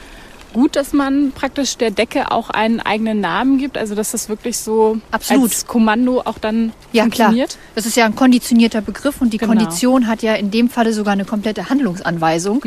gut, 0.52 0.76
dass 0.76 0.92
man 0.92 1.32
praktisch 1.32 1.76
der 1.76 1.90
Decke 1.90 2.30
auch 2.30 2.50
einen 2.50 2.80
eigenen 2.80 3.20
Namen 3.20 3.58
gibt? 3.58 3.76
Also 3.78 3.94
dass 3.94 4.12
das 4.12 4.28
wirklich 4.28 4.56
so 4.58 4.98
Absolut. 5.10 5.44
als 5.44 5.66
Kommando 5.66 6.20
auch 6.24 6.38
dann 6.38 6.72
Ja, 6.92 7.04
klar. 7.08 7.28
funktioniert? 7.28 7.58
Das 7.74 7.86
ist 7.86 7.96
ja 7.96 8.04
ein 8.06 8.14
konditionierter 8.16 8.80
Begriff 8.80 9.20
und 9.20 9.32
die 9.32 9.38
Genau. 9.38 9.52
Kondition 9.54 10.06
hat 10.06 10.22
ja 10.22 10.34
in 10.34 10.50
dem 10.50 10.68
Falle 10.70 10.92
sogar 10.92 11.12
eine 11.12 11.24
komplette 11.24 11.68
Handlungsanweisung. 11.68 12.62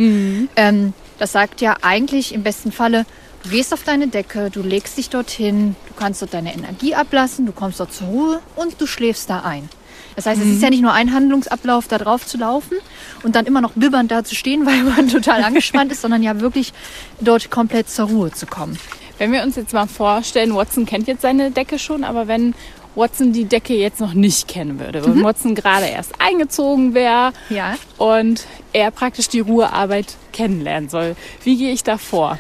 Ähm, 0.56 0.94
das 1.20 1.32
sagt 1.32 1.62
ja 1.62 1.78
eigentlich 1.82 2.34
im 2.34 2.44
besten 2.44 2.72
Falle, 2.72 3.06
du 3.44 3.50
gehst 3.50 3.74
auf 3.74 3.84
deine 3.84 4.08
Decke, 4.08 4.50
du 4.52 4.62
legst 4.62 4.98
dich 4.98 5.10
dorthin, 5.10 5.76
du 5.88 5.94
kannst 5.96 6.22
dort 6.22 6.34
deine 6.34 6.54
Energie 6.54 6.96
ablassen, 6.96 7.46
du 7.46 7.52
kommst 7.52 7.80
dort 7.80 7.94
zur 7.94 8.08
Ruhe 8.08 8.40
und 8.56 8.80
du 8.80 8.88
schläfst 8.88 9.30
da 9.30 9.42
ein. 9.42 9.70
Das 10.16 10.26
heißt, 10.26 10.42
es 10.42 10.48
ist 10.48 10.62
ja 10.62 10.70
nicht 10.70 10.82
nur 10.82 10.94
ein 10.94 11.14
Handlungsablauf, 11.14 11.88
da 11.88 11.98
drauf 11.98 12.26
zu 12.26 12.38
laufen 12.38 12.78
und 13.24 13.36
dann 13.36 13.46
immer 13.46 13.62
noch 13.62 13.72
bibbernd 13.74 14.12
da 14.12 14.24
zu 14.24 14.36
stehen, 14.36 14.66
weil 14.66 14.84
man 14.84 15.08
total 15.08 15.44
angespannt 15.46 15.92
ist, 15.92 16.02
sondern 16.02 16.24
ja 16.24 16.40
wirklich 16.40 16.74
dort 17.20 17.50
komplett 17.52 17.90
zur 17.90 18.08
Ruhe 18.08 18.32
zu 18.32 18.46
kommen. 18.46 18.78
Wenn 19.18 19.32
wir 19.32 19.44
uns 19.44 19.56
jetzt 19.56 19.74
mal 19.74 19.88
vorstellen, 19.88 20.56
Watson 20.56 20.86
kennt 20.86 21.08
jetzt 21.08 21.22
seine 21.22 21.52
Decke 21.52 21.78
schon, 21.78 22.04
aber 22.04 22.28
wenn 22.28 22.56
Watson 22.96 23.32
die 23.32 23.46
Decke 23.46 23.74
jetzt 23.76 24.02
noch 24.02 24.14
nicht 24.14 24.48
kennen 24.48 24.80
würde, 24.80 25.06
wenn 25.06 25.24
Watson 25.24 25.56
gerade 25.56 25.86
erst 25.86 26.20
eingezogen 26.20 26.94
wäre 26.94 27.32
Ja. 27.50 27.76
und 27.98 28.46
er 28.74 28.92
praktisch 28.92 29.30
die 29.30 29.40
Ruhearbeit 29.40 30.16
kennenlernen 30.34 30.90
soll, 30.90 31.16
wie 31.44 31.56
gehe 31.56 31.72
ich 31.72 31.84
da 31.84 31.98
vor? 31.98 32.38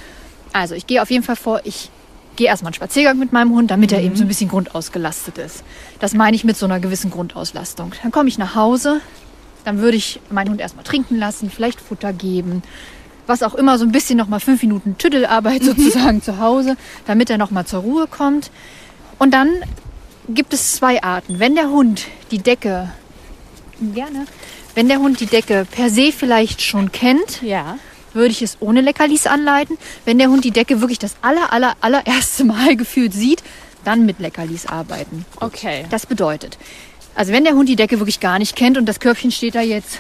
Also 0.54 0.76
ich 0.76 0.88
gehe 0.88 1.02
auf 1.02 1.10
jeden 1.10 1.24
Fall 1.24 1.38
vor, 1.38 1.62
ich 1.64 1.90
gehe 2.36 2.48
erstmal 2.48 2.70
einen 2.70 2.76
Spaziergang 2.76 3.18
mit 3.18 3.34
meinem 3.34 3.52
Hund, 3.52 3.72
damit 3.72 3.92
er 3.92 4.02
eben 4.02 4.16
so 4.16 4.24
ein 4.24 4.28
bisschen 4.28 4.50
grundausgelastet 4.50 5.38
ist. 5.38 5.64
Das 6.00 6.14
meine 6.14 6.36
ich 6.36 6.44
mit 6.44 6.58
so 6.58 6.66
einer 6.66 6.80
gewissen 6.80 7.12
Grundauslastung. 7.12 7.94
Dann 8.02 8.12
komme 8.12 8.30
ich 8.30 8.38
nach 8.38 8.56
Hause, 8.56 9.02
dann 9.66 9.80
würde 9.80 9.98
ich 9.98 10.20
meinen 10.30 10.50
Hund 10.50 10.62
erstmal 10.62 10.84
trinken 10.84 11.18
lassen, 11.18 11.50
vielleicht 11.50 11.82
Futter 11.82 12.14
geben, 12.14 12.64
was 13.28 13.44
auch 13.44 13.56
immer, 13.56 13.78
so 13.78 13.86
ein 13.86 13.92
bisschen 13.92 14.18
nochmal 14.18 14.40
fünf 14.40 14.62
Minuten 14.62 14.98
Tüddelarbeit 14.98 15.64
sozusagen 15.64 16.22
zu 16.22 16.40
Hause, 16.40 16.78
damit 17.06 17.30
er 17.30 17.38
nochmal 17.38 17.66
zur 17.66 17.82
Ruhe 17.82 18.08
kommt. 18.08 18.52
Und 19.20 19.34
dann 19.34 19.50
gibt 20.30 20.54
es 20.54 20.76
zwei 20.76 21.04
Arten. 21.04 21.40
Wenn 21.40 21.56
der 21.56 21.70
Hund 21.70 22.08
die 22.32 22.40
Decke, 22.40 22.92
gerne, 23.94 24.26
wenn 24.74 24.88
der 24.88 25.00
Hund 25.00 25.20
die 25.20 25.26
Decke 25.26 25.68
per 25.70 25.90
se 25.90 26.12
vielleicht 26.12 26.62
schon 26.62 26.92
kennt, 26.92 27.42
Ja. 27.42 27.78
Würde 28.14 28.32
ich 28.32 28.42
es 28.42 28.58
ohne 28.60 28.82
Leckerlis 28.82 29.28
anleiten. 29.28 29.78
Wenn 30.06 30.18
der 30.18 30.30
Hund 30.30 30.44
die 30.44 30.52
Decke 30.52 30.82
wirklich 30.82 31.00
das 31.00 31.16
aller, 31.22 31.54
aller, 31.54 31.76
allererste 31.82 32.44
Mal 32.52 32.76
gefühlt 32.76 33.14
sieht, 33.14 33.44
dann 33.84 34.06
mit 34.06 34.20
Leckerlis 34.20 34.66
arbeiten. 34.66 35.26
Okay. 35.40 35.86
Das 35.90 36.06
bedeutet, 36.06 36.58
also 37.16 37.32
wenn 37.34 37.44
der 37.44 37.54
Hund 37.54 37.68
die 37.68 37.76
Decke 37.76 38.00
wirklich 38.00 38.20
gar 38.20 38.40
nicht 38.40 38.56
kennt 38.56 38.78
und 38.78 38.86
das 38.86 39.00
Körbchen 39.00 39.32
steht 39.32 39.56
da 39.56 39.62
jetzt 39.62 40.00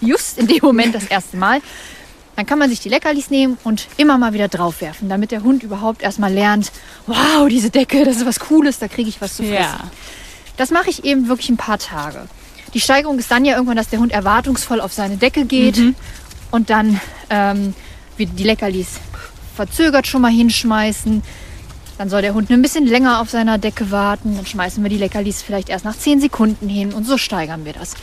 just 0.00 0.38
in 0.38 0.46
dem 0.46 0.60
Moment 0.62 0.94
das 0.94 1.04
erste 1.04 1.36
Mal, 1.36 1.60
dann 2.36 2.46
kann 2.46 2.60
man 2.60 2.70
sich 2.70 2.78
die 2.78 2.88
Leckerlis 2.88 3.30
nehmen 3.30 3.58
und 3.64 3.88
immer 3.96 4.16
mal 4.16 4.32
wieder 4.32 4.46
draufwerfen, 4.46 5.08
damit 5.08 5.32
der 5.32 5.42
Hund 5.42 5.64
überhaupt 5.64 6.02
erstmal 6.02 6.32
lernt, 6.32 6.70
wow, 7.08 7.48
diese 7.48 7.70
Decke, 7.70 8.04
das 8.04 8.18
ist 8.18 8.26
was 8.26 8.38
Cooles, 8.38 8.78
da 8.78 8.86
kriege 8.86 9.08
ich 9.08 9.20
was 9.20 9.34
zu 9.34 9.42
fressen. 9.42 9.56
Ja. 9.56 9.90
Das 10.56 10.70
mache 10.70 10.88
ich 10.88 11.04
eben 11.04 11.28
wirklich 11.28 11.50
ein 11.50 11.56
paar 11.56 11.78
Tage. 11.78 12.26
Die 12.74 12.80
Steigerung 12.80 13.18
ist 13.18 13.30
dann 13.30 13.44
ja 13.44 13.54
irgendwann, 13.54 13.76
dass 13.76 13.88
der 13.88 13.98
Hund 13.98 14.12
erwartungsvoll 14.12 14.80
auf 14.80 14.92
seine 14.92 15.16
Decke 15.16 15.46
geht 15.46 15.78
und 16.50 16.70
dann 16.70 17.00
ähm, 17.30 17.74
die 18.18 18.42
Leckerlis 18.42 19.00
verzögert 19.54 20.06
schon 20.06 20.22
mal 20.22 20.30
hinschmeißen. 20.30 21.22
Dann 21.98 22.08
soll 22.08 22.22
der 22.22 22.34
Hund 22.34 22.50
ein 22.50 22.62
bisschen 22.62 22.86
länger 22.86 23.20
auf 23.20 23.30
seiner 23.30 23.58
Decke 23.58 23.90
warten. 23.90 24.36
Dann 24.36 24.46
schmeißen 24.46 24.82
wir 24.82 24.88
die 24.88 24.98
Leckerlis 24.98 25.42
vielleicht 25.42 25.68
erst 25.68 25.84
nach 25.84 25.96
10 25.96 26.20
Sekunden 26.20 26.68
hin 26.68 26.92
und 26.92 27.04
so 27.04 27.18
steigern 27.18 27.64
wir 27.64 27.72
das. 27.72 27.94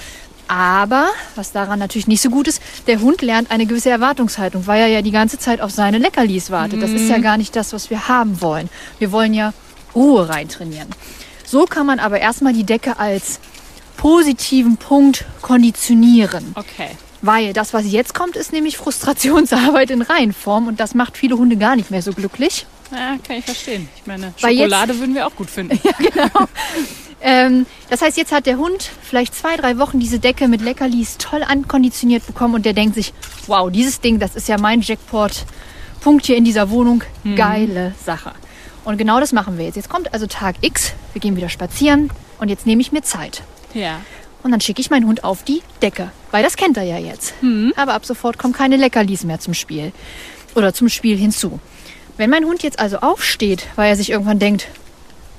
Aber, 0.47 1.07
was 1.35 1.53
daran 1.53 1.79
natürlich 1.79 2.07
nicht 2.07 2.21
so 2.21 2.29
gut 2.29 2.47
ist, 2.47 2.61
der 2.87 2.99
Hund 2.99 3.21
lernt 3.21 3.49
eine 3.49 3.65
gewisse 3.65 3.89
Erwartungshaltung, 3.89 4.67
weil 4.67 4.81
er 4.81 4.87
ja 4.87 5.01
die 5.01 5.11
ganze 5.11 5.39
Zeit 5.39 5.59
auf 5.59 5.71
seine 5.71 5.97
Leckerlis 5.97 6.51
wartet. 6.51 6.83
Das 6.83 6.91
ist 6.91 7.09
ja 7.09 7.17
gar 7.17 7.37
nicht 7.37 7.55
das, 7.55 7.73
was 7.73 7.89
wir 7.89 8.07
haben 8.07 8.41
wollen. 8.41 8.69
Wir 8.99 9.11
wollen 9.11 9.33
ja 9.33 9.53
Ruhe 9.95 10.29
reintrainieren. 10.29 10.89
So 11.45 11.65
kann 11.65 11.87
man 11.87 11.99
aber 11.99 12.19
erstmal 12.19 12.53
die 12.53 12.63
Decke 12.63 12.99
als 12.99 13.39
positiven 13.97 14.77
Punkt 14.77 15.25
konditionieren. 15.41 16.51
Okay. 16.55 16.89
Weil 17.25 17.53
das, 17.53 17.73
was 17.73 17.89
jetzt 17.91 18.13
kommt, 18.13 18.35
ist 18.35 18.53
nämlich 18.53 18.77
Frustrationsarbeit 18.77 19.89
in 19.89 20.01
Reihenform 20.03 20.67
und 20.67 20.79
das 20.79 20.93
macht 20.93 21.17
viele 21.17 21.37
Hunde 21.37 21.55
gar 21.57 21.75
nicht 21.75 21.89
mehr 21.89 22.01
so 22.01 22.13
glücklich. 22.13 22.65
Ja, 22.91 23.15
kann 23.25 23.37
ich 23.37 23.45
verstehen. 23.45 23.89
Ich 23.95 24.05
meine, 24.05 24.33
Weil 24.41 24.51
jetzt- 24.51 24.65
Schokolade 24.71 24.99
würden 24.99 25.15
wir 25.15 25.25
auch 25.25 25.35
gut 25.35 25.49
finden. 25.49 25.79
Ähm, 27.21 27.65
das 27.89 28.01
heißt, 28.03 28.17
jetzt 28.17 28.31
hat 28.31 28.45
der 28.45 28.57
Hund 28.57 28.91
vielleicht 29.01 29.33
zwei, 29.33 29.57
drei 29.57 29.79
Wochen 29.79 29.99
diese 29.99 30.19
Decke 30.19 30.47
mit 30.47 30.61
Leckerlis 30.61 31.17
toll 31.17 31.41
ankonditioniert 31.43 32.27
bekommen 32.27 32.53
und 32.53 32.65
der 32.67 32.73
denkt 32.73 32.93
sich, 32.93 33.13
wow, 33.47 33.71
dieses 33.71 33.99
Ding, 33.99 34.19
das 34.19 34.35
ist 34.35 34.47
ja 34.47 34.59
mein 34.59 34.81
Jackpot-Punkt 34.81 36.25
hier 36.27 36.37
in 36.37 36.43
dieser 36.43 36.69
Wohnung. 36.69 37.01
Geile 37.35 37.95
Sache. 38.05 38.33
Und 38.83 38.97
genau 38.97 39.19
das 39.19 39.31
machen 39.31 39.57
wir 39.57 39.65
jetzt. 39.65 39.75
Jetzt 39.75 39.89
kommt 39.89 40.13
also 40.13 40.27
Tag 40.27 40.57
X, 40.61 40.93
wir 41.13 41.19
gehen 41.19 41.35
wieder 41.35 41.49
spazieren 41.49 42.11
und 42.39 42.49
jetzt 42.49 42.67
nehme 42.67 42.81
ich 42.81 42.91
mir 42.91 43.01
Zeit. 43.01 43.41
Ja. 43.73 44.01
Und 44.45 44.51
dann 44.51 44.61
schicke 44.61 44.79
ich 44.79 44.91
meinen 44.91 45.07
Hund 45.07 45.23
auf 45.23 45.43
die 45.43 45.63
Decke, 45.81 46.11
weil 46.29 46.43
das 46.43 46.55
kennt 46.55 46.77
er 46.77 46.83
ja 46.83 46.99
jetzt. 46.99 47.33
Aber 47.75 47.95
ab 47.95 48.05
sofort 48.05 48.37
kommen 48.37 48.53
keine 48.53 48.77
Leckerlis 48.77 49.23
mehr 49.23 49.39
zum 49.39 49.55
Spiel 49.55 49.91
oder 50.53 50.71
zum 50.71 50.87
Spiel 50.87 51.17
hinzu. 51.17 51.59
Wenn 52.17 52.29
mein 52.29 52.45
Hund 52.45 52.61
jetzt 52.61 52.77
also 52.77 52.97
aufsteht, 52.99 53.65
weil 53.75 53.89
er 53.89 53.95
sich 53.95 54.11
irgendwann 54.11 54.37
denkt, 54.37 54.67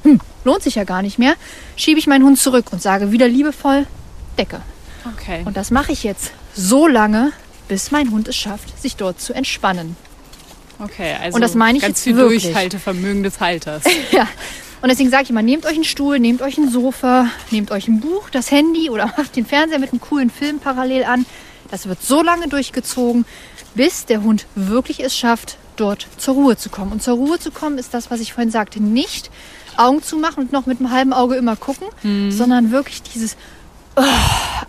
hm, 0.03 0.21
lohnt 0.43 0.65
sich 0.65 0.75
ja 0.75 0.83
gar 0.83 1.03
nicht 1.03 1.21
mehr, 1.21 1.35
schiebe 1.77 2.01
ich 2.01 2.09
meinen 2.09 2.25
Hund 2.25 2.37
zurück 2.37 2.73
und 2.73 2.83
sage 2.83 3.13
wieder 3.13 3.29
liebevoll 3.29 3.87
Decke. 4.39 4.61
Okay. 5.15 5.43
Und 5.45 5.57
das 5.57 5.71
mache 5.71 5.93
ich 5.93 6.03
jetzt 6.03 6.33
so 6.53 6.89
lange, 6.89 7.31
bis 7.69 7.93
mein 7.93 8.11
Hund 8.11 8.27
es 8.27 8.35
schafft, 8.35 8.77
sich 8.83 8.97
dort 8.97 9.21
zu 9.21 9.33
entspannen. 9.33 9.97
okay. 10.83 11.15
Also 11.23 11.37
Und 11.37 11.43
das 11.43 11.55
meine 11.55 11.79
ich 11.79 11.83
ganz 11.83 11.99
jetzt 11.99 12.03
viel 12.03 12.17
wirklich. 12.17 12.43
Durchhaltevermögen 12.43 13.23
des 13.23 13.39
Halters. 13.39 13.85
Ja. 14.11 14.27
Und 14.87 14.91
deswegen 14.91 15.11
sage 15.11 15.25
ich 15.25 15.31
immer, 15.31 15.43
nehmt 15.43 15.67
euch 15.67 15.75
einen 15.75 15.83
Stuhl, 15.83 16.21
nehmt 16.21 16.43
euch 16.43 16.59
ein 16.59 16.71
Sofa, 16.71 17.29
nehmt 17.51 17.73
euch 17.73 17.89
ein 17.89 17.99
Buch, 17.99 18.31
das 18.31 18.53
Handy 18.53 18.89
oder 18.89 19.07
macht 19.17 19.35
den 19.35 19.45
Fernseher 19.45 19.81
mit 19.81 19.91
einem 19.91 20.01
coolen 20.01 20.31
Film 20.31 20.61
parallel 20.61 21.03
an. 21.03 21.27
Das 21.73 21.89
wird 21.89 22.01
so 22.01 22.23
lange 22.23 22.47
durchgezogen, 22.47 23.25
bis 23.75 24.07
der 24.07 24.23
Hund 24.23 24.47
wirklich 24.55 25.01
es 25.01 25.19
schafft, 25.19 25.57
dort 25.75 26.07
zur 26.19 26.35
Ruhe 26.35 26.57
zu 26.57 26.71
kommen. 26.71 26.93
Und 26.93 27.03
zur 27.03 27.17
Ruhe 27.17 27.41
zu 27.41 27.51
kommen 27.51 27.79
ist 27.79 27.95
das, 27.95 28.13
was 28.13 28.21
ich 28.21 28.33
vorhin 28.33 28.53
sagte, 28.53 28.81
nicht 28.81 29.29
Augen 29.77 30.05
zu 30.05 30.19
machen 30.19 30.45
und 30.45 30.53
noch 30.53 30.67
mit 30.67 30.79
einem 30.79 30.93
halben 30.93 31.13
Auge 31.13 31.35
immer 31.35 31.57
gucken, 31.57 31.89
sondern 32.31 32.71
wirklich 32.71 33.03
dieses 33.03 33.37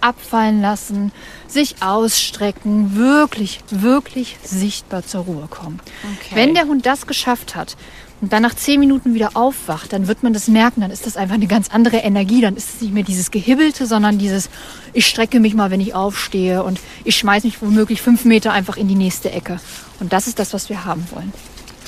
abfallen 0.02 0.62
lassen, 0.62 1.12
sich 1.48 1.76
ausstrecken, 1.82 2.96
wirklich, 2.96 3.60
wirklich 3.70 4.38
sichtbar 4.44 5.06
zur 5.06 5.22
Ruhe 5.22 5.48
kommen. 5.50 5.80
Okay. 6.04 6.36
Wenn 6.36 6.54
der 6.54 6.66
Hund 6.66 6.86
das 6.86 7.08
geschafft 7.08 7.56
hat 7.56 7.76
und 8.22 8.34
dann 8.34 8.42
nach 8.42 8.56
zehn 8.56 8.80
Minuten 8.80 9.14
wieder 9.14 9.32
aufwacht, 9.36 9.94
dann 9.94 10.08
wird 10.08 10.24
man 10.24 10.34
das 10.34 10.48
merken, 10.48 10.82
dann 10.82 10.92
ist 10.92 11.06
das 11.06 11.18
einfach 11.18 11.36
eine 11.36 11.48
ganz 11.48 11.70
andere 11.70 11.98
Energie, 11.98 12.42
dann 12.42 12.56
ist 12.56 12.76
es 12.76 12.82
nicht 12.82 12.94
mehr 12.94 13.04
dieses 13.04 13.32
Gehibbelte, 13.32 13.86
sondern 13.86 14.18
dieses, 14.18 14.50
ich 14.94 15.06
strecke 15.06 15.40
mich 15.40 15.54
mal, 15.54 15.72
wenn 15.72 15.82
ich 15.82 15.94
aufstehe 15.94 16.64
und 16.64 16.80
ich 17.04 17.18
schmeiße 17.18 17.46
mich 17.46 17.62
womöglich 17.62 18.02
fünf 18.02 18.26
Meter 18.26 18.54
einfach 18.54 18.78
in 18.78 18.88
die 18.88 18.96
nächste 18.96 19.32
Ecke. 19.32 19.60
Und 20.00 20.14
das 20.14 20.28
ist 20.28 20.40
das, 20.40 20.54
was 20.54 20.70
wir 20.70 20.86
haben 20.86 21.06
wollen. 21.12 21.34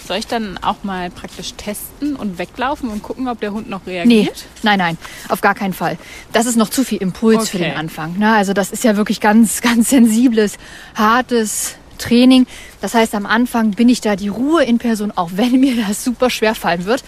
Soll 0.10 0.18
ich 0.18 0.26
dann 0.26 0.58
auch 0.64 0.84
mal 0.84 1.12
praktisch 1.12 1.54
testen 1.54 2.16
und 2.16 2.40
weglaufen 2.40 2.90
und 2.90 3.04
gucken, 3.04 3.28
ob 3.28 3.40
der 3.42 3.54
Hund 3.54 3.70
noch 3.70 3.82
Nee, 3.86 3.92
reagiert? 4.00 4.44
nein, 4.64 4.80
nein, 4.80 4.98
auf 5.28 5.42
gar 5.42 5.54
keinen 5.54 5.74
Fall. 5.74 6.00
Das 6.34 6.48
ist 6.48 6.56
noch 6.56 6.70
zu 6.70 6.84
viel 6.84 6.98
Impuls 6.98 7.48
für 7.50 7.58
Okay. 7.58 7.70
den 7.70 7.78
Anfang. 7.78 8.18
Ne? 8.18 8.34
Also 8.34 8.54
das 8.54 8.72
ist 8.72 8.84
ja 8.84 8.98
wirklich 8.98 9.20
ganz, 9.22 9.62
ganz 9.62 9.92
sensibles, 9.92 10.58
hartes 10.96 11.76
Training. 12.00 12.48
Das 12.82 12.96
heißt, 12.96 13.14
am 13.14 13.28
Anfang 13.28 13.70
bin 13.76 13.88
ich 13.88 14.02
da 14.02 14.16
die 14.16 14.30
Ruhe 14.30 14.64
in 14.64 14.80
Person, 14.80 15.12
auch 15.16 15.30
wenn 15.36 15.60
mir 15.60 15.76
das 15.88 16.04
super 16.04 16.32
schwer 16.32 16.56
fallen 16.56 16.86
wird. 16.86 17.04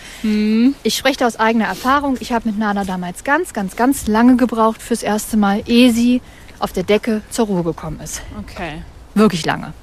Ich 0.84 0.96
spreche 0.96 1.17
da 1.17 1.25
aus 1.25 1.38
eigener 1.39 1.65
Erfahrung. 1.65 2.17
Ich 2.20 2.31
habe 2.31 2.50
mit 2.50 2.60
Nana 2.60 2.84
damals 2.86 3.24
ganz, 3.24 3.51
ganz, 3.53 3.75
ganz 3.75 4.05
lange 4.05 4.36
gebraucht 4.36 4.79
fürs 4.79 5.01
erste 5.01 5.38
Mal, 5.38 5.63
ehe 5.65 5.91
sie 5.91 6.22
auf 6.60 6.72
der 6.72 6.84
Decke 6.84 7.24
zur 7.31 7.48
Ruhe 7.48 7.63
gekommen 7.63 8.00
ist. 8.00 8.22
Okay. 8.41 8.84
Wirklich 9.15 9.43
lange. 9.43 9.74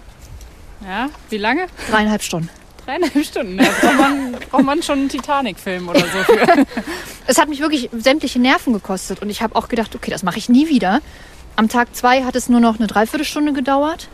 Ja, 0.86 1.08
wie 1.30 1.38
lange? 1.38 1.66
Dreieinhalb 1.90 2.22
Stunden. 2.22 2.48
Dreieinhalb 2.88 3.22
Stunden. 3.22 3.58
Da 3.58 3.64
braucht 3.64 3.98
man, 3.98 4.32
braucht 4.50 4.64
man 4.64 4.82
schon 4.82 5.00
einen 5.00 5.08
Titanic-Film 5.10 5.90
oder 5.90 6.00
so 6.00 6.06
für. 6.24 6.66
Es 7.26 7.36
hat 7.36 7.50
mich 7.50 7.60
wirklich 7.60 7.90
sämtliche 7.92 8.38
Nerven 8.38 8.72
gekostet 8.72 9.20
und 9.20 9.28
ich 9.28 9.42
habe 9.42 9.56
auch 9.56 9.68
gedacht, 9.68 9.94
okay, 9.94 10.10
das 10.10 10.22
mache 10.22 10.38
ich 10.38 10.48
nie 10.48 10.70
wieder. 10.70 11.02
Am 11.56 11.68
Tag 11.68 11.94
zwei 11.94 12.24
hat 12.24 12.34
es 12.34 12.48
nur 12.48 12.60
noch 12.60 12.78
eine 12.78 12.86
Dreiviertelstunde 12.86 13.52
gedauert 13.52 14.08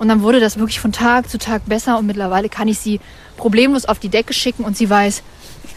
und 0.00 0.08
dann 0.08 0.22
wurde 0.22 0.40
das 0.40 0.58
wirklich 0.58 0.80
von 0.80 0.90
Tag 0.90 1.30
zu 1.30 1.38
Tag 1.38 1.66
besser 1.66 1.98
und 1.98 2.06
mittlerweile 2.06 2.48
kann 2.48 2.66
ich 2.66 2.80
sie 2.80 2.98
problemlos 3.36 3.84
auf 3.84 4.00
die 4.00 4.08
Decke 4.08 4.32
schicken 4.32 4.64
und 4.64 4.76
sie 4.76 4.90
weiß, 4.90 5.22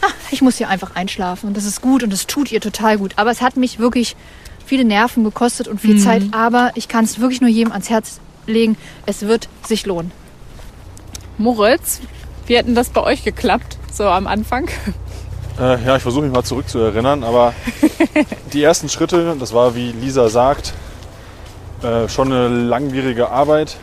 ah, 0.02 0.10
ich 0.32 0.42
muss 0.42 0.56
hier 0.56 0.68
einfach 0.68 0.96
einschlafen 0.96 1.46
und 1.46 1.56
das 1.56 1.64
ist 1.64 1.80
gut 1.80 2.02
und 2.02 2.12
es 2.12 2.26
tut 2.26 2.50
ihr 2.50 2.60
total 2.60 2.98
gut. 2.98 3.12
Aber 3.14 3.30
es 3.30 3.42
hat 3.42 3.56
mich 3.56 3.78
wirklich 3.78 4.16
viele 4.66 4.84
Nerven 4.84 5.22
gekostet 5.22 5.68
und 5.68 5.80
viel 5.80 6.00
Zeit, 6.00 6.24
aber 6.32 6.72
ich 6.74 6.88
kann 6.88 7.04
es 7.04 7.20
wirklich 7.20 7.40
nur 7.40 7.50
jedem 7.50 7.70
ans 7.70 7.90
Herz 7.90 8.18
legen, 8.48 8.76
es 9.06 9.22
wird 9.22 9.48
sich 9.64 9.86
lohnen. 9.86 10.10
Moritz, 11.38 12.00
wie 12.50 12.58
hat 12.58 12.66
denn 12.66 12.74
das 12.74 12.88
bei 12.88 13.04
euch 13.04 13.22
geklappt, 13.22 13.78
so 13.92 14.04
am 14.04 14.26
Anfang? 14.26 14.68
Äh, 15.60 15.84
ja, 15.84 15.96
ich 15.96 16.02
versuche 16.02 16.24
mich 16.24 16.32
mal 16.32 16.42
zurückzuerinnern, 16.42 17.22
aber 17.22 17.54
die 18.52 18.62
ersten 18.62 18.88
Schritte, 18.88 19.36
das 19.38 19.54
war 19.54 19.76
wie 19.76 19.92
Lisa 19.92 20.28
sagt, 20.28 20.74
äh, 21.82 22.08
schon 22.08 22.32
eine 22.32 22.48
langwierige 22.48 23.30
Arbeit. 23.30 23.76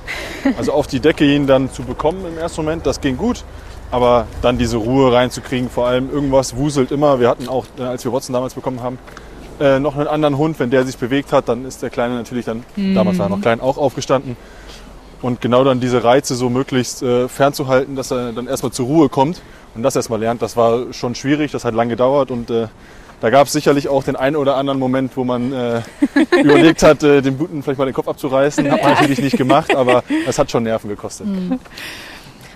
Also 0.57 0.73
auf 0.73 0.85
die 0.85 0.99
Decke 0.99 1.23
ihn 1.23 1.47
dann 1.47 1.71
zu 1.71 1.83
bekommen 1.83 2.25
im 2.25 2.37
ersten 2.37 2.63
Moment, 2.63 2.85
das 2.85 2.99
ging 2.99 3.15
gut. 3.15 3.45
Aber 3.89 4.27
dann 4.41 4.57
diese 4.57 4.75
Ruhe 4.75 5.13
reinzukriegen, 5.13 5.69
vor 5.69 5.87
allem 5.87 6.11
irgendwas 6.11 6.57
wuselt 6.57 6.91
immer. 6.91 7.21
Wir 7.21 7.29
hatten 7.29 7.47
auch, 7.47 7.65
äh, 7.79 7.83
als 7.83 8.03
wir 8.03 8.11
Watson 8.11 8.33
damals 8.33 8.53
bekommen 8.53 8.81
haben, 8.81 8.99
äh, 9.61 9.79
noch 9.79 9.95
einen 9.95 10.07
anderen 10.07 10.37
Hund. 10.37 10.59
Wenn 10.59 10.71
der 10.71 10.85
sich 10.85 10.97
bewegt 10.97 11.31
hat, 11.31 11.47
dann 11.47 11.63
ist 11.63 11.83
der 11.83 11.89
Kleine 11.89 12.15
natürlich 12.15 12.43
dann, 12.43 12.65
damals 12.75 13.17
war 13.17 13.27
er 13.27 13.29
noch 13.29 13.41
klein, 13.41 13.61
auch 13.61 13.77
aufgestanden. 13.77 14.35
Und 15.21 15.41
genau 15.41 15.63
dann 15.63 15.79
diese 15.79 16.03
Reize 16.03 16.35
so 16.35 16.49
möglichst 16.49 17.01
äh, 17.01 17.27
fernzuhalten, 17.27 17.95
dass 17.95 18.11
er 18.11 18.33
dann 18.33 18.47
erstmal 18.47 18.71
zur 18.71 18.85
Ruhe 18.85 19.09
kommt 19.09 19.41
und 19.75 19.83
das 19.83 19.95
erstmal 19.95 20.19
lernt, 20.19 20.41
das 20.41 20.55
war 20.55 20.93
schon 20.93 21.15
schwierig, 21.15 21.51
das 21.51 21.65
hat 21.65 21.73
lange 21.73 21.91
gedauert 21.91 22.29
und 22.29 22.49
äh, 22.49 22.67
da 23.19 23.31
gab 23.31 23.47
es 23.47 23.53
sicherlich 23.53 23.89
auch 23.89 24.03
den 24.03 24.15
einen 24.15 24.35
oder 24.35 24.57
anderen 24.57 24.79
Moment, 24.79 25.17
wo 25.17 25.23
man 25.23 25.51
äh, 25.51 25.81
überlegt 26.39 26.83
hat, 26.83 27.01
äh, 27.01 27.21
dem 27.21 27.39
Guten 27.39 27.63
vielleicht 27.63 27.79
mal 27.79 27.85
den 27.85 27.95
Kopf 27.95 28.07
abzureißen. 28.07 28.71
Hat 28.71 28.81
man 28.83 28.93
natürlich 28.93 29.19
nicht 29.19 29.37
gemacht, 29.37 29.75
aber 29.75 30.03
es 30.27 30.37
hat 30.37 30.51
schon 30.51 30.63
Nerven 30.63 30.89
gekostet. 30.89 31.27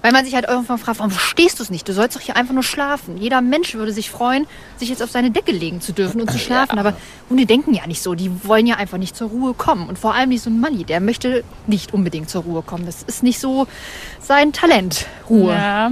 Weil 0.01 0.11
man 0.11 0.25
sich 0.25 0.33
halt 0.33 0.47
irgendwann 0.47 0.79
fragt, 0.79 0.97
warum 0.99 1.11
verstehst 1.11 1.59
du 1.59 1.63
es 1.63 1.69
nicht? 1.69 1.87
Du 1.87 1.93
sollst 1.93 2.15
doch 2.15 2.21
hier 2.21 2.35
einfach 2.35 2.53
nur 2.53 2.63
schlafen. 2.63 3.17
Jeder 3.17 3.41
Mensch 3.41 3.75
würde 3.75 3.93
sich 3.93 4.09
freuen, 4.09 4.47
sich 4.77 4.89
jetzt 4.89 5.03
auf 5.03 5.11
seine 5.11 5.29
Decke 5.29 5.51
legen 5.51 5.79
zu 5.79 5.93
dürfen 5.93 6.21
und 6.21 6.31
zu 6.31 6.37
schlafen. 6.39 6.79
Aber 6.79 6.93
Hunde 7.29 7.45
denken 7.45 7.73
ja 7.73 7.85
nicht 7.85 8.01
so. 8.01 8.15
Die 8.15 8.31
wollen 8.43 8.65
ja 8.65 8.77
einfach 8.77 8.97
nicht 8.97 9.15
zur 9.15 9.29
Ruhe 9.29 9.53
kommen. 9.53 9.87
Und 9.87 9.99
vor 9.99 10.15
allem 10.15 10.29
nicht 10.29 10.41
so 10.41 10.49
ein 10.49 10.59
Manni, 10.59 10.85
der 10.85 11.01
möchte 11.01 11.43
nicht 11.67 11.93
unbedingt 11.93 12.29
zur 12.29 12.43
Ruhe 12.43 12.63
kommen. 12.63 12.85
Das 12.85 13.03
ist 13.03 13.21
nicht 13.21 13.39
so 13.39 13.67
sein 14.19 14.53
Talent, 14.53 15.05
Ruhe. 15.29 15.53
Ja. 15.53 15.91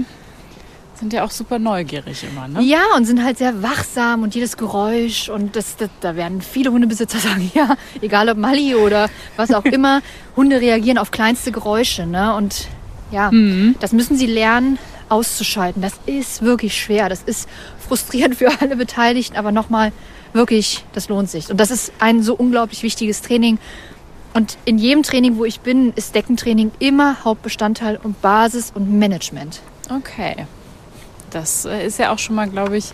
Sind 0.96 1.13
ja 1.13 1.24
auch 1.24 1.32
super 1.32 1.60
neugierig 1.60 2.25
immer, 2.25 2.50
ne? 2.50 2.62
Ja, 2.62 2.82
und 2.98 3.06
sind 3.06 3.24
halt 3.24 3.38
sehr 3.38 3.63
wachsam 3.63 4.22
und 4.22 4.36
jedes 4.36 4.58
Geräusch 4.58 5.30
und 5.30 5.56
das, 5.56 5.78
das, 5.78 5.89
da 6.01 6.18
werden 6.18 6.42
viele 6.42 6.72
Hundebesitzer 6.74 7.20
sagen, 7.20 7.50
ja, 7.54 7.78
egal 8.01 8.28
ob 8.28 8.38
Mali 8.38 8.75
oder 8.75 9.10
was 9.38 9.54
auch 9.54 9.63
immer, 9.63 10.01
Hunde 10.36 10.60
reagieren 10.60 10.98
auf 10.98 11.12
kleinste 11.12 11.54
Geräusche, 11.54 12.06
ne? 12.06 12.36
Und 12.36 12.67
ja, 13.12 13.32
das 13.80 13.91
müssen 13.91 14.17
sie 14.17 14.28
lernen 14.28 14.78
auszuschalten. 15.10 15.82
Das 15.82 15.93
ist 16.06 16.41
wirklich 16.41 16.80
schwer. 16.80 17.10
Das 17.10 17.24
ist 17.24 17.50
frustrierend 17.80 18.36
für 18.36 18.50
alle 18.62 18.76
Beteiligten, 18.76 19.36
aber 19.36 19.52
nochmal, 19.52 19.91
wirklich, 20.34 20.86
das 20.93 21.10
lohnt 21.10 21.30
sich. 21.30 21.50
Und 21.50 21.60
das 21.60 21.72
ist 21.72 21.91
ein 22.00 22.22
so 22.22 22.36
unglaublich 22.36 22.84
wichtiges 22.84 23.22
Training. 23.22 23.58
Und 24.34 24.58
in 24.65 24.78
jedem 24.78 25.04
Training, 25.04 25.38
wo 25.38 25.45
ich 25.45 25.60
bin, 25.62 25.91
ist 25.95 26.13
Deckentraining 26.13 26.72
immer 26.80 27.24
Hauptbestandteil 27.24 28.00
und 28.02 28.22
Basis 28.22 28.72
und 28.74 28.98
Management. 29.00 29.62
Okay. 29.89 30.45
Das 31.32 31.65
äh, 31.65 31.86
ist 31.86 32.00
ja 32.00 32.13
auch 32.13 32.19
schon 32.19 32.36
mal, 32.36 32.48
glaube 32.48 32.78
ich, 32.78 32.91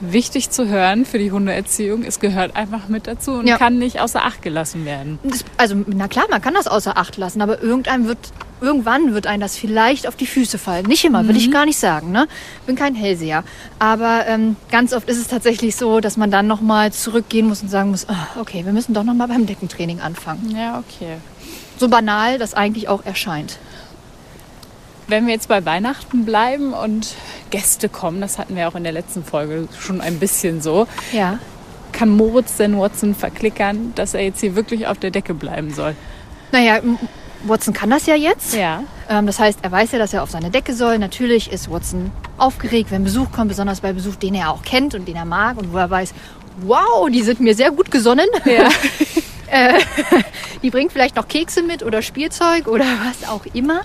wichtig 0.00 0.50
zu 0.50 0.68
hören 0.68 1.04
für 1.04 1.18
die 1.18 1.32
Hundeerziehung. 1.32 2.02
Es 2.04 2.20
gehört 2.20 2.56
einfach 2.56 2.88
mit 2.88 3.06
dazu 3.06 3.32
und 3.32 3.46
Ja. 3.46 3.56
kann 3.58 3.78
nicht 3.78 4.00
außer 4.00 4.24
Acht 4.24 4.42
gelassen 4.42 4.84
werden. 4.84 5.18
Das, 5.22 5.44
also, 5.56 5.76
na 5.86 6.08
klar, 6.08 6.26
man 6.30 6.42
kann 6.42 6.54
das 6.54 6.66
außer 6.66 6.96
Acht 6.96 7.16
lassen, 7.16 7.40
aber 7.40 7.62
irgendein 7.62 8.06
wird, 8.06 8.18
irgendwann 8.60 9.14
wird 9.14 9.26
einem 9.26 9.40
das 9.40 9.56
vielleicht 9.56 10.06
auf 10.06 10.16
die 10.16 10.26
Füße 10.26 10.58
fallen. 10.58 10.86
Nicht 10.86 11.04
immer, 11.04 11.26
will 11.28 11.36
ich 11.36 11.50
gar 11.50 11.64
nicht 11.64 11.78
sagen. 11.78 12.12
Ne? 12.12 12.26
Bin 12.66 12.76
kein 12.76 12.94
Hellseher. 12.94 13.44
Aber 13.78 14.26
ähm, 14.26 14.56
ganz 14.70 14.92
oft 14.92 15.08
ist 15.08 15.18
es 15.18 15.28
tatsächlich 15.28 15.76
so, 15.76 16.00
dass 16.00 16.16
man 16.16 16.30
dann 16.30 16.46
nochmal 16.46 16.92
zurückgehen 16.92 17.46
muss 17.48 17.62
und 17.62 17.68
sagen 17.68 17.90
muss, 17.90 18.08
ah, 18.08 18.26
okay, 18.40 18.64
wir 18.64 18.72
müssen 18.72 18.94
doch 18.94 19.04
nochmal 19.04 19.28
beim 19.28 19.46
Deckentraining 19.46 20.00
anfangen. 20.00 20.54
Ja, 20.56 20.78
okay. 20.86 21.16
So 21.78 21.88
banal 21.88 22.38
das 22.38 22.54
eigentlich 22.54 22.88
auch 22.88 23.04
erscheint. 23.04 23.58
Wenn 25.06 25.26
wir 25.26 25.34
jetzt 25.34 25.48
bei 25.48 25.64
Weihnachten 25.66 26.24
bleiben 26.24 26.72
und 26.72 27.14
Gäste 27.54 27.88
kommen, 27.88 28.20
das 28.20 28.38
hatten 28.38 28.56
wir 28.56 28.66
auch 28.68 28.74
in 28.74 28.82
der 28.84 28.92
letzten 28.92 29.24
Folge 29.24 29.68
schon 29.78 30.00
ein 30.00 30.18
bisschen 30.18 30.60
so, 30.60 30.86
Ja. 31.12 31.38
kann 31.92 32.08
Moritz 32.10 32.56
denn 32.56 32.78
Watson 32.78 33.14
verklickern, 33.14 33.92
dass 33.94 34.14
er 34.14 34.22
jetzt 34.22 34.40
hier 34.40 34.56
wirklich 34.56 34.86
auf 34.86 34.98
der 34.98 35.10
Decke 35.10 35.34
bleiben 35.34 35.72
soll? 35.72 35.94
Naja, 36.52 36.80
Watson 37.46 37.72
kann 37.74 37.90
das 37.90 38.06
ja 38.06 38.14
jetzt. 38.16 38.54
Ja. 38.54 38.82
Ähm, 39.08 39.26
das 39.26 39.38
heißt, 39.38 39.58
er 39.62 39.70
weiß 39.70 39.92
ja, 39.92 39.98
dass 39.98 40.12
er 40.14 40.22
auf 40.22 40.30
seine 40.30 40.50
Decke 40.50 40.74
soll. 40.74 40.98
Natürlich 40.98 41.52
ist 41.52 41.70
Watson 41.70 42.10
aufgeregt, 42.38 42.90
wenn 42.90 43.04
Besuch 43.04 43.30
kommt, 43.30 43.48
besonders 43.48 43.80
bei 43.80 43.92
Besuch, 43.92 44.16
den 44.16 44.34
er 44.34 44.50
auch 44.50 44.62
kennt 44.62 44.94
und 44.94 45.06
den 45.06 45.14
er 45.16 45.24
mag 45.26 45.56
und 45.58 45.72
wo 45.72 45.76
er 45.76 45.90
weiß, 45.90 46.12
wow, 46.62 47.08
die 47.10 47.22
sind 47.22 47.40
mir 47.40 47.54
sehr 47.54 47.70
gut 47.70 47.90
gesonnen. 47.90 48.26
Ja. 48.44 48.68
Äh, 49.46 49.78
die 50.62 50.70
bringt 50.70 50.90
vielleicht 50.90 51.14
noch 51.16 51.28
Kekse 51.28 51.62
mit 51.62 51.82
oder 51.84 52.00
Spielzeug 52.02 52.66
oder 52.66 52.86
was 53.04 53.28
auch 53.28 53.44
immer. 53.52 53.82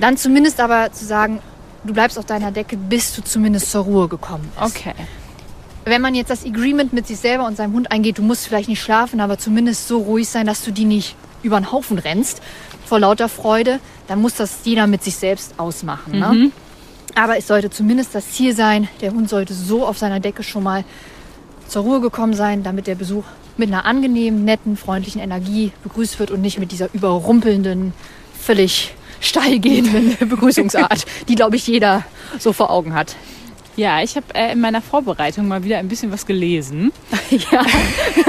Dann 0.00 0.16
zumindest 0.18 0.60
aber 0.60 0.92
zu 0.92 1.04
sagen, 1.06 1.38
du 1.84 1.92
bleibst 1.92 2.18
auf 2.18 2.24
deiner 2.24 2.50
Decke, 2.50 2.76
bis 2.76 3.14
du 3.14 3.22
zumindest 3.22 3.70
zur 3.70 3.84
Ruhe 3.84 4.08
gekommen 4.08 4.50
bist. 4.58 4.76
Okay. 4.76 4.94
Wenn 5.84 6.00
man 6.00 6.14
jetzt 6.14 6.30
das 6.30 6.46
Agreement 6.46 6.92
mit 6.92 7.06
sich 7.06 7.18
selber 7.18 7.46
und 7.46 7.56
seinem 7.56 7.74
Hund 7.74 7.92
eingeht, 7.92 8.18
du 8.18 8.22
musst 8.22 8.46
vielleicht 8.46 8.68
nicht 8.68 8.80
schlafen, 8.80 9.20
aber 9.20 9.38
zumindest 9.38 9.86
so 9.86 9.98
ruhig 9.98 10.28
sein, 10.28 10.46
dass 10.46 10.64
du 10.64 10.70
die 10.70 10.86
nicht 10.86 11.14
über 11.42 11.60
den 11.60 11.70
Haufen 11.72 11.98
rennst 11.98 12.40
vor 12.86 13.00
lauter 13.00 13.28
Freude, 13.28 13.80
dann 14.08 14.20
muss 14.20 14.34
das 14.34 14.60
jeder 14.64 14.86
mit 14.86 15.04
sich 15.04 15.16
selbst 15.16 15.58
ausmachen. 15.58 16.18
Ne? 16.18 16.50
Aber 17.14 17.36
es 17.36 17.46
sollte 17.46 17.70
zumindest 17.70 18.14
das 18.14 18.30
Ziel 18.32 18.54
sein, 18.54 18.88
der 19.00 19.12
Hund 19.12 19.28
sollte 19.28 19.54
so 19.54 19.86
auf 19.86 19.98
seiner 19.98 20.20
Decke 20.20 20.42
schon 20.42 20.62
mal 20.62 20.84
zur 21.68 21.82
Ruhe 21.82 22.00
gekommen 22.00 22.34
sein, 22.34 22.62
damit 22.62 22.86
der 22.86 22.94
Besuch 22.94 23.24
mit 23.56 23.68
einer 23.68 23.84
angenehmen, 23.84 24.44
netten, 24.44 24.76
freundlichen 24.76 25.20
Energie 25.20 25.72
begrüßt 25.82 26.18
wird 26.18 26.30
und 26.30 26.40
nicht 26.40 26.58
mit 26.58 26.72
dieser 26.72 26.92
überrumpelnden, 26.92 27.92
völlig 28.38 28.94
steil 29.20 29.58
gehenden 29.60 30.16
Begrüßungsart, 30.28 31.04
die, 31.28 31.34
glaube 31.34 31.56
ich, 31.56 31.66
jeder 31.66 32.04
so 32.38 32.52
vor 32.52 32.70
Augen 32.70 32.94
hat. 32.94 33.16
Ja, 33.76 34.02
ich 34.02 34.14
habe 34.16 34.26
äh, 34.34 34.52
in 34.52 34.60
meiner 34.60 34.80
Vorbereitung 34.80 35.48
mal 35.48 35.64
wieder 35.64 35.78
ein 35.78 35.88
bisschen 35.88 36.12
was 36.12 36.26
gelesen. 36.26 36.92
ja. 37.30 37.64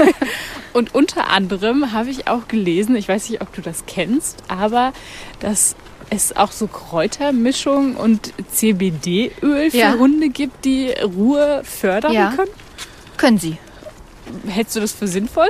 Und 0.73 0.93
unter 0.93 1.29
anderem 1.29 1.91
habe 1.93 2.09
ich 2.09 2.27
auch 2.27 2.47
gelesen, 2.47 2.95
ich 2.95 3.07
weiß 3.07 3.29
nicht, 3.29 3.41
ob 3.41 3.53
du 3.53 3.61
das 3.61 3.85
kennst, 3.85 4.37
aber 4.49 4.91
dass 5.39 5.75
es 6.09 6.35
auch 6.35 6.51
so 6.51 6.67
Kräutermischung 6.67 7.95
und 7.95 8.33
CBD-Öl 8.51 9.71
für 9.71 9.77
Ja. 9.77 9.93
Hunde 9.93 10.29
gibt, 10.29 10.65
die 10.65 10.89
Ruhe 10.91 11.61
fördern 11.63 12.11
Ja. 12.13 12.33
können. 12.35 12.51
Können 13.17 13.39
sie. 13.39 13.57
Hältst 14.47 14.75
du 14.75 14.81
das 14.81 14.91
für 14.91 15.07
sinnvoll? 15.07 15.47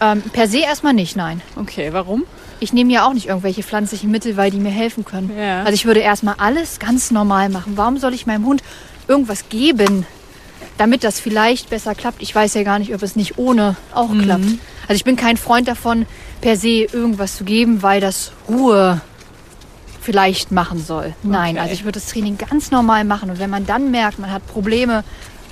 Ähm, 0.00 0.22
per 0.32 0.46
se 0.48 0.58
erstmal 0.58 0.92
nicht, 0.92 1.16
nein. 1.16 1.40
Okay, 1.56 1.92
warum? 1.92 2.24
Ich 2.60 2.72
nehme 2.72 2.92
ja 2.92 3.06
auch 3.06 3.12
nicht 3.12 3.26
irgendwelche 3.28 3.62
pflanzlichen 3.62 4.10
Mittel, 4.10 4.36
weil 4.36 4.50
die 4.50 4.58
mir 4.58 4.70
helfen 4.70 5.04
können. 5.04 5.30
Ja. 5.36 5.60
Also 5.60 5.72
ich 5.72 5.84
würde 5.84 6.00
erstmal 6.00 6.34
alles 6.38 6.78
ganz 6.78 7.10
normal 7.10 7.48
machen. 7.48 7.72
Warum 7.76 7.98
soll 7.98 8.14
ich 8.14 8.26
meinem 8.26 8.46
Hund 8.46 8.62
irgendwas 9.08 9.48
geben, 9.48 10.06
damit 10.78 11.04
das 11.04 11.20
vielleicht 11.20 11.70
besser 11.70 11.94
klappt? 11.94 12.22
Ich 12.22 12.34
weiß 12.34 12.54
ja 12.54 12.62
gar 12.62 12.78
nicht, 12.78 12.94
ob 12.94 13.02
es 13.02 13.16
nicht 13.16 13.38
ohne 13.38 13.76
auch 13.92 14.10
klappt. 14.16 14.44
Also 14.86 14.94
ich 14.96 15.04
bin 15.04 15.16
kein 15.16 15.36
Freund 15.36 15.68
davon, 15.68 16.06
per 16.40 16.56
se 16.56 16.84
irgendwas 16.92 17.36
zu 17.36 17.44
geben, 17.44 17.82
weil 17.82 18.00
das 18.00 18.32
Ruhe 18.48 19.00
vielleicht 20.00 20.52
machen 20.52 20.82
soll. 20.84 21.14
Nein, 21.22 21.52
Okay. 21.54 21.60
also 21.60 21.72
ich 21.72 21.84
würde 21.84 21.98
das 21.98 22.06
Training 22.10 22.36
ganz 22.38 22.70
normal 22.70 23.04
machen. 23.04 23.30
Und 23.30 23.38
wenn 23.38 23.50
man 23.50 23.66
dann 23.66 23.90
merkt, 23.90 24.18
man 24.18 24.30
hat 24.30 24.46
Probleme, 24.46 25.02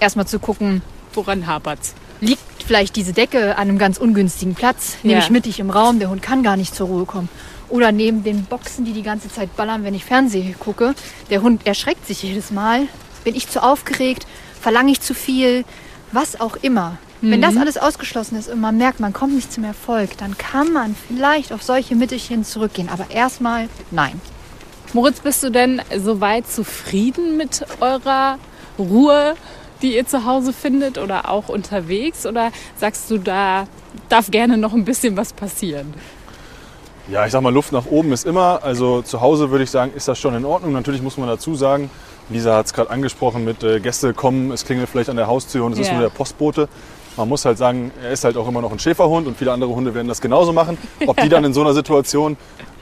erstmal 0.01 0.27
zu 0.27 0.39
gucken, 0.39 0.83
Woran 1.15 1.47
hapert's? 1.47 1.95
liegt 2.21 2.52
vielleicht 2.65 2.97
diese 2.97 3.13
Decke 3.13 3.57
an 3.57 3.69
einem 3.69 3.79
ganz 3.79 3.99
ungünstigen 3.99 4.55
Platz, 4.55 4.97
Ja. 5.03 5.09
nämlich 5.11 5.31
mittig 5.31 5.59
im 5.61 5.71
Raum, 5.71 5.99
der 5.99 6.11
Hund 6.11 6.23
kann 6.23 6.43
gar 6.43 6.57
nicht 6.57 6.75
zur 6.75 6.87
Ruhe 6.89 7.05
kommen. 7.05 7.29
oder 7.69 7.91
neben 7.91 8.23
den 8.23 8.45
Boxen, 8.45 8.85
die 8.85 8.93
die 8.93 9.03
ganze 9.03 9.31
Zeit 9.31 9.57
ballern, 9.57 9.83
wenn 9.83 9.95
ich 9.95 10.05
Fernsehen 10.05 10.55
gucke. 10.59 10.95
Der 11.31 11.41
Hund 11.41 11.67
erschreckt 11.67 12.07
sich 12.07 12.23
jedes 12.23 12.51
Mal. 12.51 12.83
Bin 13.25 13.35
ich 13.35 13.49
zu 13.49 13.63
aufgeregt? 13.63 14.27
Verlange 14.61 14.93
ich 14.93 15.01
zu 15.01 15.15
viel? 15.15 15.65
Was 16.11 16.39
auch 16.39 16.57
immer. 16.61 16.99
Wenn 17.23 17.41
das 17.41 17.57
alles 17.57 17.79
ausgeschlossen 17.79 18.37
ist 18.37 18.51
und 18.51 18.61
man 18.61 18.77
merkt, 18.77 19.01
man 19.01 19.15
kommt 19.15 19.35
nicht 19.35 19.51
zum 19.51 19.65
Erfolg, 19.65 20.19
dann 20.19 20.37
kann 20.37 20.71
man 20.73 20.95
vielleicht 21.09 21.51
auf 21.51 21.63
solche 21.63 21.95
Mittelchen 21.95 22.45
zurückgehen. 22.45 22.91
Aber 22.91 23.07
erstmal 23.11 23.69
nein. 23.91 24.21
Moritz, 24.93 25.21
bist 25.21 25.43
du 25.43 25.49
denn 25.51 25.81
soweit 25.97 26.51
zufrieden 26.51 27.39
mit 27.39 27.65
eurer 27.81 28.39
Ruhe, 28.79 29.35
die 29.83 29.97
ihr 29.97 30.07
zu 30.07 30.25
Hause 30.25 30.53
findet 30.53 30.99
oder 30.99 31.29
auch 31.31 31.49
unterwegs? 31.49 32.25
Oder 32.27 32.51
sagst 32.77 33.11
du, 33.11 33.19
da 33.19 33.67
darf 34.09 34.31
gerne 34.31 34.57
noch 34.57 34.73
ein 34.73 34.85
bisschen 34.85 35.17
was 35.17 35.33
passieren? 35.33 35.93
Ja, 37.11 37.27
ich 37.27 37.33
sag 37.33 37.43
mal, 37.43 37.53
Luft 37.53 37.73
nach 37.73 37.87
oben 37.87 38.13
ist 38.13 38.25
immer. 38.25 38.61
Also 38.63 39.03
zu 39.03 39.21
Hause 39.21 39.51
würde 39.51 39.65
ich 39.65 39.71
sagen, 39.71 39.93
ist 39.95 40.07
das 40.09 40.19
schon 40.19 40.35
in 40.35 40.45
Ordnung. 40.45 40.73
Natürlich 40.73 41.03
muss 41.03 41.17
man 41.19 41.29
dazu 41.29 41.55
sagen, 41.57 41.91
Lisa 42.31 42.55
hat 42.57 42.67
es 42.67 42.73
gerade 42.73 42.91
angesprochen 42.91 43.45
mit 43.45 43.63
äh, 43.65 43.81
Gäste 43.81 44.15
kommen, 44.15 44.53
es 44.53 44.65
klingelt 44.65 44.89
vielleicht 44.89 45.11
an 45.11 45.17
der 45.17 45.27
Haustür 45.27 45.65
und 45.65 45.73
es 45.73 45.81
ist 45.81 45.89
Ja. 45.89 45.95
nur 45.95 46.03
der 46.03 46.11
Postbote. 46.11 46.69
Man 47.17 47.29
muss 47.29 47.45
halt 47.45 47.59
sagen, 47.59 47.91
er 48.03 48.13
ist 48.13 48.25
halt 48.25 48.37
auch 48.39 48.49
immer 48.49 48.63
noch 48.63 48.73
ein 48.73 48.79
Schäferhund 48.79 49.27
und 49.27 49.37
viele 49.37 49.53
andere 49.53 49.75
Hunde 49.75 49.95
werden 49.95 50.09
das 50.09 50.21
genauso 50.23 50.53
machen. 50.55 50.79
Ob 51.07 51.21
die 51.21 51.29
dann 51.29 51.45
in 51.45 51.53
so 51.53 51.61
einer 51.61 51.75
Situation 51.75 52.39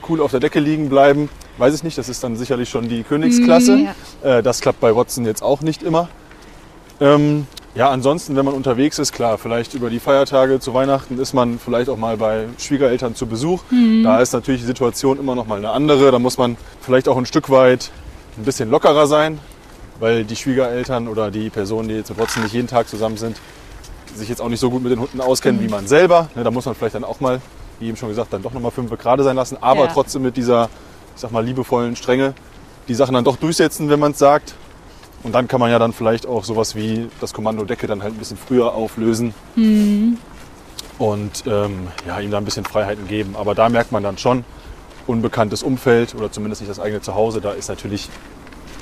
cool 0.07 0.21
auf 0.21 0.31
der 0.31 0.39
Decke 0.39 0.59
liegen 0.59 0.87
bleiben, 0.87 1.27
weiß 1.57 1.73
ich 1.75 1.83
nicht. 1.83 1.97
Das 1.97 2.07
ist 2.07 2.23
dann 2.23 2.37
sicherlich 2.37 2.69
schon 2.69 2.87
die 2.87 3.03
Königsklasse. 3.03 3.75
Mhm, 3.77 3.87
Äh, 4.23 4.41
das 4.43 4.61
klappt 4.61 4.79
bei 4.79 4.95
Watson 4.95 5.25
jetzt 5.25 5.41
auch 5.43 5.61
nicht 5.61 5.83
immer. 5.83 6.07
Ähm, 7.01 7.47
ja, 7.73 7.89
ansonsten, 7.89 8.35
wenn 8.35 8.45
man 8.45 8.53
unterwegs 8.53 8.99
ist, 8.99 9.11
klar, 9.11 9.37
vielleicht 9.37 9.73
über 9.73 9.89
die 9.89 9.99
Feiertage 9.99 10.59
zu 10.59 10.73
Weihnachten 10.73 11.17
ist 11.19 11.33
man 11.33 11.57
vielleicht 11.57 11.89
auch 11.89 11.97
mal 11.97 12.17
bei 12.17 12.45
Schwiegereltern 12.59 13.15
zu 13.15 13.25
Besuch. 13.25 13.63
Da 14.03 14.19
ist 14.19 14.33
natürlich 14.33 14.61
die 14.61 14.67
Situation 14.67 15.17
immer 15.17 15.33
noch 15.35 15.47
mal 15.47 15.57
eine 15.57 15.71
andere. 15.71 16.11
Da 16.11 16.19
muss 16.19 16.37
man 16.37 16.57
vielleicht 16.81 17.07
auch 17.07 17.17
ein 17.17 17.25
Stück 17.25 17.49
weit 17.49 17.89
ein 18.37 18.43
bisschen 18.43 18.69
lockerer 18.69 19.07
sein, 19.07 19.39
weil 19.99 20.25
die 20.25 20.35
Schwiegereltern 20.35 21.07
oder 21.07 21.31
die 21.31 21.49
Personen, 21.49 21.87
die 21.89 21.95
jetzt 21.95 22.17
Watson 22.19 22.43
nicht 22.43 22.53
jeden 22.53 22.67
Tag 22.67 22.87
zusammen 22.87 23.17
sind, 23.17 23.37
sich 24.13 24.27
jetzt 24.29 24.41
auch 24.41 24.49
nicht 24.49 24.59
so 24.59 24.69
gut 24.69 24.83
mit 24.83 24.91
den 24.91 24.99
Hunden 24.99 25.21
auskennen 25.21 25.61
wie 25.61 25.69
man 25.69 25.87
selber. 25.87 26.29
Ne, 26.35 26.43
da 26.43 26.51
muss 26.51 26.65
man 26.65 26.75
vielleicht 26.75 26.95
dann 26.95 27.05
auch 27.05 27.21
mal, 27.21 27.41
wie 27.79 27.87
eben 27.87 27.95
schon 27.97 28.09
gesagt, 28.09 28.33
dann 28.33 28.43
doch 28.43 28.53
nochmal 28.53 28.71
fünf 28.71 28.91
gerade 28.97 29.23
sein 29.23 29.37
lassen, 29.37 29.57
aber 29.61 29.85
Ja. 29.85 29.87
trotzdem 29.87 30.21
mit 30.23 30.35
dieser, 30.35 30.69
ich 31.15 31.21
sag 31.21 31.31
mal, 31.31 31.43
liebevollen 31.43 31.95
Strenge 31.95 32.33
die 32.89 32.93
Sachen 32.95 33.13
dann 33.13 33.23
doch 33.23 33.37
durchsetzen, 33.37 33.89
wenn 33.89 33.99
man 33.99 34.11
es 34.11 34.19
sagt. 34.19 34.55
Und 35.23 35.33
dann 35.33 35.47
kann 35.47 35.59
man 35.59 35.69
ja 35.69 35.79
dann 35.79 35.93
vielleicht 35.93 36.25
auch 36.25 36.43
sowas 36.43 36.75
wie 36.75 37.07
das 37.19 37.33
Kommando 37.33 37.63
Decke 37.63 37.87
dann 37.87 38.01
halt 38.01 38.15
ein 38.15 38.17
bisschen 38.17 38.37
früher 38.37 38.73
auflösen. 38.73 39.33
Und 40.97 41.43
ähm, 41.45 41.87
ja, 42.07 42.19
ihm 42.19 42.31
da 42.31 42.37
ein 42.37 42.45
bisschen 42.45 42.65
Freiheiten 42.65 43.07
geben. 43.07 43.35
Aber 43.37 43.55
da 43.55 43.69
merkt 43.69 43.91
man 43.91 44.03
dann 44.03 44.17
schon, 44.17 44.43
unbekanntes 45.07 45.63
Umfeld 45.63 46.15
oder 46.15 46.31
zumindest 46.31 46.61
nicht 46.61 46.69
das 46.69 46.79
eigene 46.79 47.01
Zuhause, 47.01 47.41
da 47.41 47.51
ist 47.51 47.69
natürlich 47.69 48.09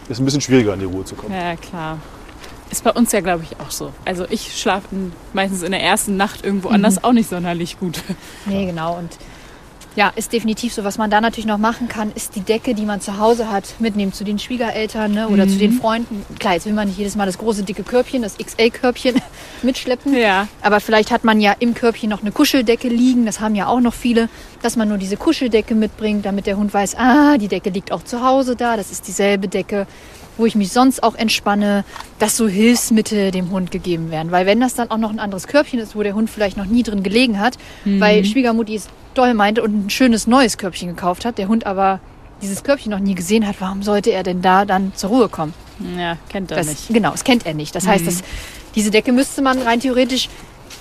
ist 0.10 0.20
ein 0.20 0.26
bisschen 0.26 0.42
schwieriger 0.42 0.74
in 0.74 0.80
die 0.80 0.86
Ruhe 0.86 1.06
zu 1.06 1.16
kommen. 1.16 1.34
Ja, 1.34 1.56
klar. 1.56 2.00
Ist 2.72 2.84
bei 2.84 2.92
uns 2.92 3.12
ja, 3.12 3.22
glaube 3.22 3.44
ich, 3.44 3.60
auch 3.60 3.72
so. 3.72 3.94
Also 4.06 4.26
ich 4.30 4.60
schlafe 4.60 4.88
meistens 5.34 5.64
in 5.64 5.72
der 5.72 5.82
ersten 5.82 6.18
Nacht 6.18 6.44
irgendwo 6.46 6.70
anders 6.70 7.04
auch 7.04 7.14
nicht 7.14 7.30
sonderlich 7.30 7.80
gut. 7.80 8.02
Nee, 8.46 8.66
genau. 8.66 8.98
Und 8.98 9.18
ja, 9.96 10.12
ist 10.16 10.34
definitiv 10.34 10.74
so. 10.74 10.84
Was 10.84 10.98
man 10.98 11.10
da 11.10 11.20
natürlich 11.22 11.46
noch 11.46 11.58
machen 11.58 11.88
kann, 11.88 12.12
ist 12.14 12.36
die 12.36 12.42
Decke, 12.42 12.74
die 12.74 12.86
man 12.86 13.02
zu 13.02 13.18
Hause 13.18 13.52
hat, 13.52 13.76
mitnehmen 13.80 14.14
zu 14.14 14.24
den 14.24 14.40
Schwiegereltern 14.40 15.12
ne, 15.12 15.28
oder 15.30 15.48
zu 15.48 15.58
den 15.58 15.74
Freunden. 15.74 16.26
Klar, 16.40 16.54
jetzt 16.54 16.66
will 16.66 16.74
man 16.74 16.88
nicht 16.88 16.98
jedes 16.98 17.16
Mal 17.16 17.26
das 17.26 17.38
große, 17.38 17.64
dicke 17.64 17.84
Körbchen, 17.84 18.22
das 18.22 18.38
XL-Körbchen 18.38 19.22
mitschleppen. 19.64 20.16
Ja. 20.16 20.48
Aber 20.62 20.80
vielleicht 20.80 21.12
hat 21.12 21.24
man 21.24 21.42
ja 21.42 21.56
im 21.60 21.74
Körbchen 21.74 22.10
noch 22.10 22.22
eine 22.22 22.32
Kuscheldecke 22.32 22.88
liegen. 22.88 23.26
Das 23.26 23.40
haben 23.40 23.56
ja 23.56 23.68
auch 23.68 23.82
noch 23.82 23.94
viele, 23.94 24.30
dass 24.62 24.76
man 24.76 24.88
nur 24.88 24.98
diese 24.98 25.18
Kuscheldecke 25.18 25.76
mitbringt, 25.76 26.26
damit 26.26 26.46
der 26.46 26.58
Hund 26.58 26.74
weiß, 26.74 26.96
ah, 26.98 27.38
die 27.38 27.48
Decke 27.48 27.70
liegt 27.70 27.92
auch 27.92 28.04
zu 28.04 28.24
Hause 28.24 28.56
da. 28.56 28.78
Das 28.78 28.92
ist 28.92 29.08
dieselbe 29.08 29.48
Decke, 29.48 29.88
wo 30.40 30.46
ich 30.46 30.56
mich 30.56 30.72
sonst 30.72 31.04
auch 31.04 31.16
entspanne, 31.16 31.84
dass 32.18 32.38
so 32.38 32.48
Hilfsmittel 32.48 33.32
dem 33.32 33.52
Hund 33.52 33.72
gegeben 33.72 34.10
werden. 34.10 34.32
Weil 34.32 34.46
wenn 34.46 34.60
das 34.60 34.74
dann 34.74 34.90
auch 34.90 34.98
noch 34.98 35.12
ein 35.12 35.20
anderes 35.20 35.48
Körbchen 35.48 35.80
ist, 35.80 35.96
wo 35.96 36.02
der 36.02 36.16
Hund 36.16 36.30
vielleicht 36.30 36.58
noch 36.58 36.66
nie 36.66 36.82
drin 36.82 37.04
gelegen 37.04 37.40
hat, 37.40 37.58
weil 37.86 38.24
Schwiegermutti 38.26 38.76
es 38.76 38.88
doll 39.14 39.34
meinte 39.34 39.62
und 39.62 39.86
ein 39.86 39.90
schönes 39.90 40.28
neues 40.28 40.58
Körbchen 40.58 40.88
gekauft 40.88 41.26
hat, 41.26 41.38
der 41.38 41.48
Hund 41.50 41.66
aber 41.66 42.00
dieses 42.42 42.64
Körbchen 42.64 42.92
noch 42.92 43.00
nie 43.00 43.16
gesehen 43.16 43.46
hat, 43.46 43.58
warum 43.60 43.84
sollte 43.84 44.12
er 44.12 44.24
denn 44.24 44.42
da 44.42 44.64
dann 44.64 44.94
zur 44.96 45.10
Ruhe 45.10 45.30
kommen? 45.30 45.54
Ja, 45.98 46.18
kennt 46.30 46.52
er 46.52 46.58
Das, 46.58 46.68
nicht. 46.68 46.88
Genau, 46.88 47.12
das 47.12 47.24
kennt 47.26 47.46
er 47.46 47.54
nicht. 47.54 47.76
Das 47.76 47.86
heißt, 47.86 48.08
dass 48.08 48.22
diese 48.76 48.92
Decke 48.92 49.12
müsste 49.12 49.42
man 49.42 49.62
rein 49.62 49.82
theoretisch 49.82 50.30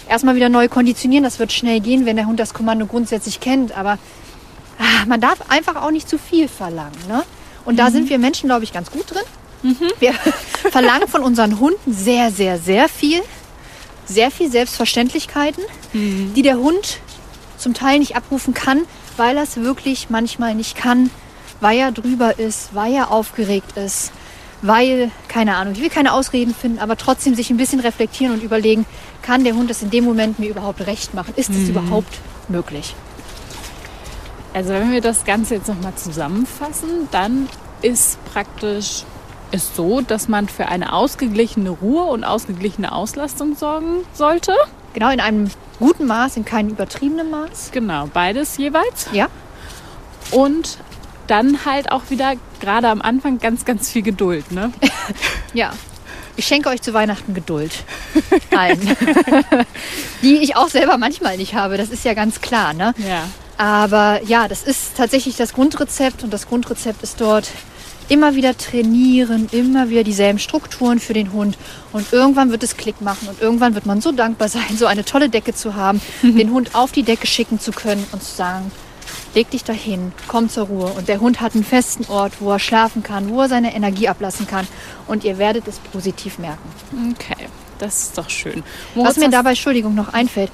erstmal 0.09 0.37
wieder 0.37 0.49
neu 0.49 0.68
konditionieren. 0.68 1.25
Das 1.25 1.40
wird 1.40 1.53
schnell 1.53 1.81
gehen, 1.81 2.07
wenn 2.07 2.16
der 2.16 2.27
Hund 2.27 2.38
das 2.38 2.55
Kommando 2.55 2.87
grundsätzlich 2.87 3.40
kennt. 3.40 3.77
Aber 3.77 3.99
ah, 4.79 5.07
man 5.09 5.21
darf 5.21 5.51
einfach 5.51 5.77
auch 5.83 5.90
nicht 5.90 6.09
zu 6.09 6.18
viel 6.18 6.47
verlangen. 6.49 6.97
Ne? 7.09 7.25
Und 7.64 7.79
da 7.79 7.90
sind 7.90 8.09
wir 8.09 8.18
Menschen, 8.18 8.49
glaube 8.49 8.64
ich, 8.64 8.73
ganz 8.73 8.90
gut 8.90 9.11
drin. 9.11 9.25
Wir 9.99 10.12
verlangen 10.71 11.09
von 11.09 11.23
unseren 11.23 11.59
Hunden 11.59 11.92
sehr, 11.92 12.31
sehr, 12.31 12.59
sehr 12.59 12.88
viel. 12.88 13.21
Sehr 14.07 14.31
viel 14.31 14.51
Selbstverständlichkeiten, 14.51 15.62
die 15.92 16.40
der 16.40 16.57
Hund 16.57 17.01
zum 17.59 17.75
Teil 17.75 17.99
nicht 17.99 18.16
abrufen 18.16 18.55
kann, 18.55 18.83
weil 19.18 19.37
er 19.37 19.42
es 19.42 19.59
wirklich 19.59 20.09
manchmal 20.09 20.55
nicht 20.55 20.77
kann, 20.77 21.11
weil 21.61 21.79
er 21.79 21.92
drüber 21.92 22.38
ist, 22.38 22.71
weil 22.73 22.94
er 22.94 23.11
aufgeregt 23.11 23.77
ist, 23.77 24.12
weil, 24.62 25.11
keine 25.29 25.57
Ahnung, 25.57 25.75
ich 25.75 25.83
will 25.83 25.90
keine 25.90 26.14
Ausreden 26.14 26.55
finden, 26.55 26.79
aber 26.79 26.97
trotzdem 26.97 27.35
sich 27.35 27.51
ein 27.51 27.59
bisschen 27.59 27.81
reflektieren 27.81 28.33
und 28.33 28.42
überlegen, 28.42 28.87
kann 29.23 29.44
der 29.44 29.55
Hund 29.55 29.68
das 29.68 29.83
in 29.83 29.90
dem 29.90 30.05
Moment 30.05 30.38
mir 30.38 30.49
überhaupt 30.49 30.87
recht 30.87 31.12
machen? 31.12 31.35
Ist 31.37 31.51
es 31.51 31.68
überhaupt 31.68 32.18
möglich? 32.49 32.94
Also 34.55 34.71
wenn 34.71 34.90
wir 34.90 35.01
das 35.01 35.25
Ganze 35.25 35.57
jetzt 35.57 35.68
nochmal 35.68 35.94
zusammenfassen, 35.94 37.09
dann 37.11 37.49
ist 37.83 38.18
praktisch 38.33 39.05
es 39.51 39.75
so, 39.75 40.01
dass 40.01 40.29
man 40.29 40.49
für 40.49 40.67
eine 40.67 40.93
ausgeglichene 40.93 41.71
Ruhe 41.71 42.05
und 42.05 42.25
ausgeglichene 42.25 42.93
Auslastung 42.93 43.57
sorgen 43.57 44.05
sollte. 44.13 44.55
Genau, 44.95 45.11
in 45.11 45.21
einem 45.21 45.51
guten 45.79 46.07
Maß, 46.07 46.37
in 46.37 46.45
keinem 46.45 46.71
übertriebenen 46.71 47.31
Maß. 47.31 47.71
Genau, 47.73 48.09
beides 48.13 48.57
jeweils. 48.57 49.09
Ja, 49.13 49.29
Und 50.31 50.79
dann 51.27 51.65
halt 51.65 51.93
auch 51.93 52.11
wieder 52.11 52.35
gerade 52.61 52.89
am 52.89 53.01
Anfang 53.03 53.39
ganz, 53.39 53.65
ganz 53.65 53.91
viel 53.91 54.03
Geduld. 54.03 54.51
Ne? 54.51 54.73
ja. 55.55 55.73
Ich 56.37 56.47
schenke 56.47 56.69
euch 56.69 56.81
zu 56.83 56.95
Weihnachten 56.95 57.35
Geduld. 57.35 57.73
Allen. 58.57 58.81
Die 60.23 60.37
ich 60.37 60.57
auch 60.57 60.69
selber 60.69 60.97
manchmal 60.97 61.37
nicht 61.37 61.55
habe, 61.55 61.77
das 61.77 61.91
ist 61.91 62.05
ja 62.05 62.15
ganz 62.15 62.41
klar. 62.41 62.73
Ne? 62.75 62.95
Ja. 62.97 63.25
Aber 63.57 64.21
ja, 64.25 64.47
das 64.47 64.63
ist 64.63 64.97
tatsächlich 64.97 65.37
das 65.37 65.53
Grundrezept 65.53 66.23
und 66.23 66.33
das 66.33 66.47
Grundrezept 66.49 67.03
ist 67.03 67.21
dort 67.21 67.51
immer 68.09 68.35
wieder 68.35 68.57
trainieren, 68.57 69.49
immer 69.53 69.90
wieder 69.90 70.03
dieselben 70.05 70.38
Strukturen 70.38 70.99
für 70.99 71.12
den 71.12 71.33
Hund 71.33 71.59
und 71.92 72.12
irgendwann 72.12 72.51
wird 72.51 72.62
es 72.62 72.77
Klick 72.77 73.01
machen 73.01 73.29
und 73.29 73.40
irgendwann 73.40 73.75
wird 73.75 73.87
man 73.87 74.01
so 74.01 74.12
dankbar 74.12 74.49
sein, 74.49 74.77
so 74.77 74.87
eine 74.87 75.05
tolle 75.05 75.29
Decke 75.29 75.55
zu 75.55 75.75
haben, 75.75 76.01
den 76.23 76.51
Hund 76.53 76.75
auf 76.75 76.92
die 76.92 77.03
Decke 77.03 77.27
schicken 77.27 77.61
zu 77.61 77.71
können 77.73 78.05
und 78.12 78.23
zu 78.23 78.35
sagen, 78.35 78.71
leg 79.35 79.51
dich 79.51 79.64
dahin, 79.64 80.12
komm 80.27 80.49
zur 80.49 80.66
Ruhe 80.66 80.87
und 80.97 81.09
der 81.09 81.21
Hund 81.21 81.40
hat 81.40 81.55
einen 81.55 81.64
festen 81.64 82.07
Ort, 82.11 82.35
wo 82.40 82.51
er 82.53 82.59
schlafen 82.59 83.03
kann, 83.03 83.29
wo 83.31 83.42
er 83.42 83.49
seine 83.49 83.75
Energie 83.75 84.09
ablassen 84.09 84.47
kann 84.47 84.66
und 85.07 85.25
ihr 85.25 85.38
werdet 85.38 85.68
es 85.68 85.79
positiv 85.79 86.38
merken. 86.38 86.68
Okay, 87.12 87.47
das 87.79 88.03
ist 88.05 88.18
doch 88.18 88.31
schön. 88.31 88.62
Was 88.94 89.03
Moritz, 89.05 89.16
mir 89.18 89.25
hast- 89.27 89.33
dabei, 89.35 89.51
Entschuldigung, 89.51 89.94
noch 89.94 90.12
einfällt, 90.14 90.51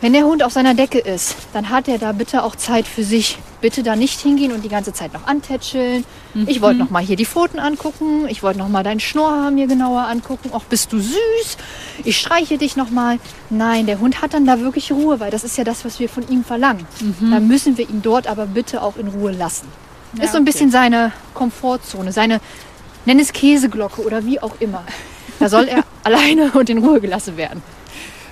wenn 0.00 0.12
der 0.12 0.24
Hund 0.24 0.44
auf 0.44 0.52
seiner 0.52 0.74
Decke 0.74 0.98
ist, 0.98 1.36
dann 1.52 1.70
hat 1.70 1.88
er 1.88 1.98
da 1.98 2.12
bitte 2.12 2.44
auch 2.44 2.54
Zeit 2.54 2.86
für 2.86 3.02
sich. 3.02 3.38
Bitte 3.60 3.82
da 3.82 3.96
nicht 3.96 4.20
hingehen 4.20 4.52
und 4.52 4.64
die 4.64 4.68
ganze 4.68 4.92
Zeit 4.92 5.12
noch 5.12 5.26
antätscheln. 5.26 6.04
Ich 6.46 6.60
wollte 6.60 6.78
noch 6.78 6.90
mal 6.90 7.02
hier 7.02 7.16
die 7.16 7.26
Pfoten 7.26 7.58
angucken. 7.58 8.28
Ich 8.28 8.44
wollte 8.44 8.60
noch 8.60 8.68
mal 8.68 8.84
deinen 8.84 9.00
Schnurrhaar 9.00 9.50
mir 9.50 9.66
genauer 9.66 10.02
angucken. 10.02 10.50
Auch 10.52 10.62
bist 10.62 10.92
du 10.92 11.00
süß. 11.00 11.56
Ich 12.04 12.16
streiche 12.16 12.58
dich 12.58 12.76
noch 12.76 12.90
mal. 12.90 13.18
Nein, 13.50 13.86
der 13.86 13.98
Hund 13.98 14.22
hat 14.22 14.34
dann 14.34 14.46
da 14.46 14.60
wirklich 14.60 14.92
Ruhe, 14.92 15.18
weil 15.18 15.32
das 15.32 15.42
ist 15.42 15.58
ja 15.58 15.64
das, 15.64 15.84
was 15.84 15.98
wir 15.98 16.08
von 16.08 16.28
ihm 16.28 16.44
verlangen. 16.44 16.86
Dann 17.20 17.48
müssen 17.48 17.76
wir 17.76 17.90
ihn 17.90 18.02
dort 18.02 18.28
aber 18.28 18.46
bitte 18.46 18.82
auch 18.82 18.96
in 18.96 19.08
Ruhe 19.08 19.32
lassen. 19.32 19.66
Ja, 20.14 20.24
ist 20.24 20.30
so 20.30 20.36
ein 20.36 20.42
okay. 20.42 20.52
bisschen 20.52 20.70
seine 20.70 21.12
Komfortzone, 21.34 22.12
seine, 22.12 22.40
nenn 23.04 23.18
es 23.18 23.32
Käseglocke 23.32 24.02
oder 24.02 24.24
wie 24.24 24.40
auch 24.40 24.54
immer. 24.60 24.84
Da 25.40 25.48
soll 25.48 25.66
er 25.66 25.82
alleine 26.04 26.52
und 26.52 26.70
in 26.70 26.78
Ruhe 26.78 27.00
gelassen 27.00 27.36
werden. 27.36 27.62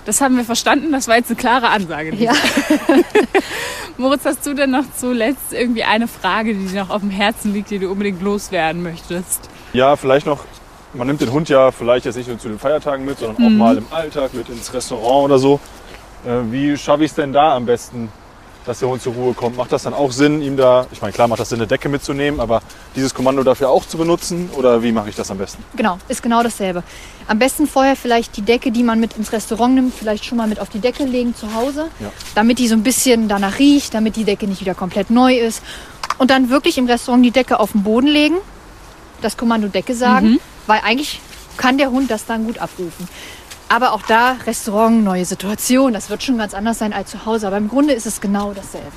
Das 0.07 0.21
haben 0.21 0.37
wir 0.37 0.45
verstanden, 0.45 0.93
das 0.93 1.09
war 1.09 1.17
jetzt 1.17 1.31
eine 1.31 1.37
klare 1.37 1.69
Ansage. 1.69 2.15
Ja. 2.15 2.33
Moritz, 3.99 4.25
hast 4.25 4.47
du 4.47 4.55
denn 4.55 4.71
noch 4.71 4.85
zuletzt 4.97 5.53
irgendwie 5.53 5.83
eine 5.83 6.07
Frage, 6.07 6.55
die 6.55 6.67
dir 6.67 6.85
noch 6.85 6.91
auf 6.91 7.01
dem 7.01 7.11
Herzen 7.11 7.53
liegt, 7.53 7.71
die 7.71 7.81
du 7.81 7.91
unbedingt 7.91 8.23
loswerden 8.23 8.85
möchtest? 8.85 9.51
Ja, 9.73 9.97
vielleicht 9.97 10.25
noch, 10.27 10.45
man 10.95 11.09
nimmt 11.09 11.23
den 11.23 11.33
Hund 11.33 11.49
ja 11.49 11.73
vielleicht 11.73 12.05
jetzt 12.07 12.15
nicht 12.17 12.29
nur 12.29 12.39
zu 12.39 12.49
den 12.49 12.61
Feiertagen 12.61 13.05
mit, 13.05 13.19
sondern 13.19 13.45
auch 13.45 13.51
mal 13.51 13.77
im 13.77 13.87
Alltag 13.91 14.33
mit 14.33 14.49
ins 14.49 14.73
Restaurant 14.73 15.25
oder 15.25 15.39
so. 15.41 15.59
Äh, 16.25 16.53
wie 16.53 16.77
schaffe 16.77 17.03
ich 17.03 17.11
es 17.11 17.17
denn 17.17 17.33
da 17.33 17.57
am 17.57 17.67
besten, 17.67 18.09
dass 18.67 18.81
der 18.81 18.89
Hund 18.89 19.01
zur 19.01 19.15
Ruhe 19.15 19.33
kommt. 19.33 19.57
Macht 19.57 19.73
das 19.73 19.85
dann 19.85 19.95
auch 19.95 20.11
Sinn, 20.13 20.43
ihm 20.43 20.57
da, 20.57 20.87
ich 20.91 21.01
meine, 21.01 21.13
klar 21.13 21.29
macht 21.29 21.41
das 21.41 21.49
Sinn, 21.49 21.59
eine 21.61 21.67
Decke 21.67 21.89
mitzunehmen, 21.89 22.41
aber 22.41 22.61
dieses 22.95 23.15
Kommando 23.15 23.43
dafür 23.43 23.71
auch 23.71 23.87
zu 23.87 23.97
benutzen? 23.97 24.51
Oder 24.57 24.83
wie 24.83 24.93
mache 24.93 25.09
ich 25.09 25.15
das 25.17 25.31
am 25.31 25.39
besten? 25.39 25.63
Genau, 25.77 25.99
ist 26.09 26.23
genau 26.23 26.43
dasselbe. 26.43 26.83
Am 27.29 27.39
besten 27.39 27.67
vorher 27.67 27.97
vielleicht 27.97 28.37
die 28.37 28.43
Decke, 28.43 28.71
die 28.73 28.83
man 28.83 29.01
mit 29.01 29.17
ins 29.17 29.33
Restaurant 29.33 29.75
nimmt, 29.75 29.95
vielleicht 29.95 30.25
schon 30.25 30.37
mal 30.39 30.47
mit 30.49 30.61
auf 30.61 30.69
die 30.69 30.81
Decke 30.81 31.05
legen 31.05 31.35
zu 31.35 31.55
Hause, 31.55 31.87
Ja. 32.01 32.11
damit 32.35 32.59
die 32.59 32.69
so 32.69 32.75
ein 32.75 32.83
bisschen 32.83 33.29
danach 33.29 33.59
riecht, 33.59 33.95
damit 33.95 34.17
die 34.17 34.25
Decke 34.25 34.47
nicht 34.47 34.61
wieder 34.61 34.75
komplett 34.75 35.11
neu 35.11 35.37
ist. 35.39 35.63
Und 36.19 36.31
dann 36.31 36.51
wirklich 36.51 36.77
im 36.79 36.87
Restaurant 36.87 37.25
die 37.25 37.31
Decke 37.31 37.61
auf 37.61 37.73
den 37.73 37.83
Boden 37.85 38.07
legen, 38.09 38.37
das 39.23 39.37
Kommando 39.37 39.69
Decke 39.69 39.95
sagen, 39.95 40.41
weil 40.67 40.81
eigentlich 40.85 41.21
kann 41.57 41.79
der 41.79 41.91
Hund 41.91 42.11
das 42.11 42.27
dann 42.27 42.45
gut 42.45 42.59
abrufen. 42.59 43.09
Aber 43.69 43.93
auch 43.93 44.03
da, 44.03 44.37
Restaurant, 44.47 45.03
neue 45.03 45.25
Situation, 45.25 45.93
das 45.93 46.09
wird 46.09 46.23
schon 46.23 46.39
ganz 46.39 46.55
anders 46.55 46.79
sein 46.79 46.93
als 46.93 47.11
zu 47.11 47.27
Hause. 47.27 47.49
Aber 47.49 47.57
im 47.57 47.69
Grunde 47.69 47.95
ist 47.95 48.07
es 48.07 48.21
genau 48.21 48.53
dasselbe. 48.53 48.93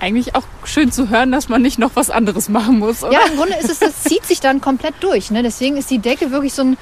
Eigentlich 0.00 0.34
auch 0.34 0.42
schön 0.64 0.92
zu 0.92 1.08
hören, 1.08 1.32
dass 1.32 1.48
man 1.48 1.62
nicht 1.62 1.78
noch 1.78 1.92
was 1.94 2.10
anderes 2.10 2.48
machen 2.48 2.78
muss, 2.78 3.02
oder? 3.02 3.12
Ja, 3.12 3.20
im 3.30 3.36
Grunde 3.36 3.54
ist 3.56 3.70
es, 3.70 3.78
das 3.78 4.02
zieht 4.02 4.26
sich 4.26 4.40
dann 4.40 4.60
komplett 4.60 4.94
durch. 5.00 5.30
Ne? 5.30 5.42
Deswegen 5.42 5.76
ist 5.76 5.90
die 5.90 5.98
Decke 5.98 6.30
wirklich 6.30 6.52
so 6.52 6.62
ein, 6.62 6.76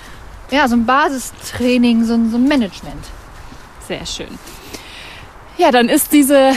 ja, 0.51 0.67
so 0.67 0.75
ein 0.75 0.87
Basistraining, 0.87 2.05
so 2.05 2.15
ein, 2.15 2.31
so 2.31 2.39
ein 2.39 2.49
Management. 2.49 3.05
Sehr 3.87 4.07
schön. 4.07 4.39
Ja, 5.59 5.71
dann 5.71 5.89
ist 5.89 6.13
diese 6.13 6.53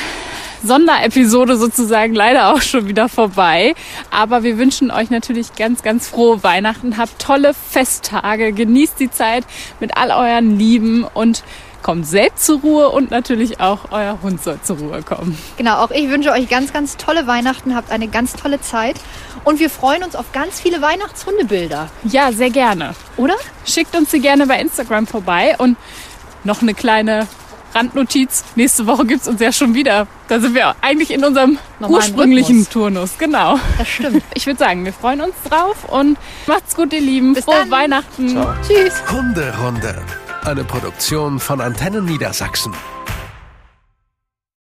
Sonderepisode 0.63 1.57
sozusagen 1.57 2.13
leider 2.13 2.53
auch 2.53 2.61
schon 2.61 2.87
wieder 2.87 3.09
vorbei. 3.09 3.75
Aber 4.11 4.43
wir 4.43 4.57
wünschen 4.57 4.91
euch 4.91 5.09
natürlich 5.09 5.55
ganz, 5.55 5.83
ganz 5.83 6.07
frohe 6.07 6.43
Weihnachten. 6.43 6.97
Habt 6.97 7.19
tolle 7.19 7.53
Festtage. 7.53 8.53
Genießt 8.53 8.99
die 8.99 9.11
Zeit 9.11 9.43
mit 9.79 9.97
all 9.97 10.11
euren 10.11 10.57
Lieben 10.57 11.03
und 11.13 11.43
kommt 11.81 12.07
selbst 12.07 12.45
zur 12.45 12.61
Ruhe 12.61 12.89
und 12.89 13.11
natürlich 13.11 13.59
auch 13.59 13.91
euer 13.91 14.19
Hund 14.23 14.41
soll 14.41 14.57
zur 14.63 14.77
Ruhe 14.77 15.03
kommen. 15.03 15.37
Genau, 15.57 15.75
auch 15.83 15.91
ich 15.91 16.07
wünsche 16.09 16.31
euch 16.31 16.47
ganz, 16.47 16.71
ganz 16.71 16.95
tolle 16.95 17.27
Weihnachten, 17.27 17.75
habt 17.75 17.91
eine 17.91 18.07
ganz 18.07 18.31
tolle 18.33 18.61
Zeit 18.61 18.95
und 19.43 19.59
wir 19.59 19.69
freuen 19.69 20.01
uns 20.01 20.15
auf 20.15 20.31
ganz 20.31 20.61
viele 20.61 20.81
Weihnachtshundebilder, 20.81 21.89
Ja, 22.05 22.31
sehr 22.31 22.51
gerne. 22.51 22.95
oder? 23.17 23.33
Schickt 23.65 23.97
uns 23.97 24.11
sie 24.11 24.21
gerne 24.21 24.47
bei 24.47 24.61
Instagram 24.61 25.07
vorbei 25.07 25.55
und 25.57 25.75
noch 26.45 26.61
eine 26.61 26.73
kleine 26.73 27.27
Randnotiz. 27.75 28.43
Nächste 28.55 28.87
Woche 28.87 29.05
gibt's 29.05 29.27
uns 29.27 29.39
ja 29.41 29.51
schon 29.51 29.73
wieder. 29.73 30.07
Da 30.27 30.39
sind 30.39 30.55
wir 30.55 30.75
eigentlich 30.81 31.11
in 31.11 31.23
unserem 31.23 31.57
Normalen 31.79 32.03
ursprünglichen 32.03 32.57
Rhythmus. 32.59 32.69
Turnus. 32.69 33.17
Genau. 33.17 33.59
Das 33.77 33.87
stimmt. 33.87 34.23
Ich 34.35 34.45
würde 34.45 34.59
sagen, 34.59 34.83
wir 34.85 34.93
freuen 34.93 35.21
uns 35.21 35.35
drauf 35.49 35.85
und 35.89 36.17
macht's 36.47 36.75
gut, 36.75 36.91
ihr 36.93 37.01
Lieben. 37.01 37.33
Bis 37.33 37.45
Frohe 37.45 37.55
dann. 37.59 37.71
Weihnachten. 37.71 38.29
Ciao. 38.29 38.53
Tschüss. 38.67 38.93
Hunderunde. 39.11 40.01
Eine 40.43 40.63
Produktion 40.63 41.39
von 41.39 41.61
Antennen 41.61 42.05
Niedersachsen. 42.05 42.73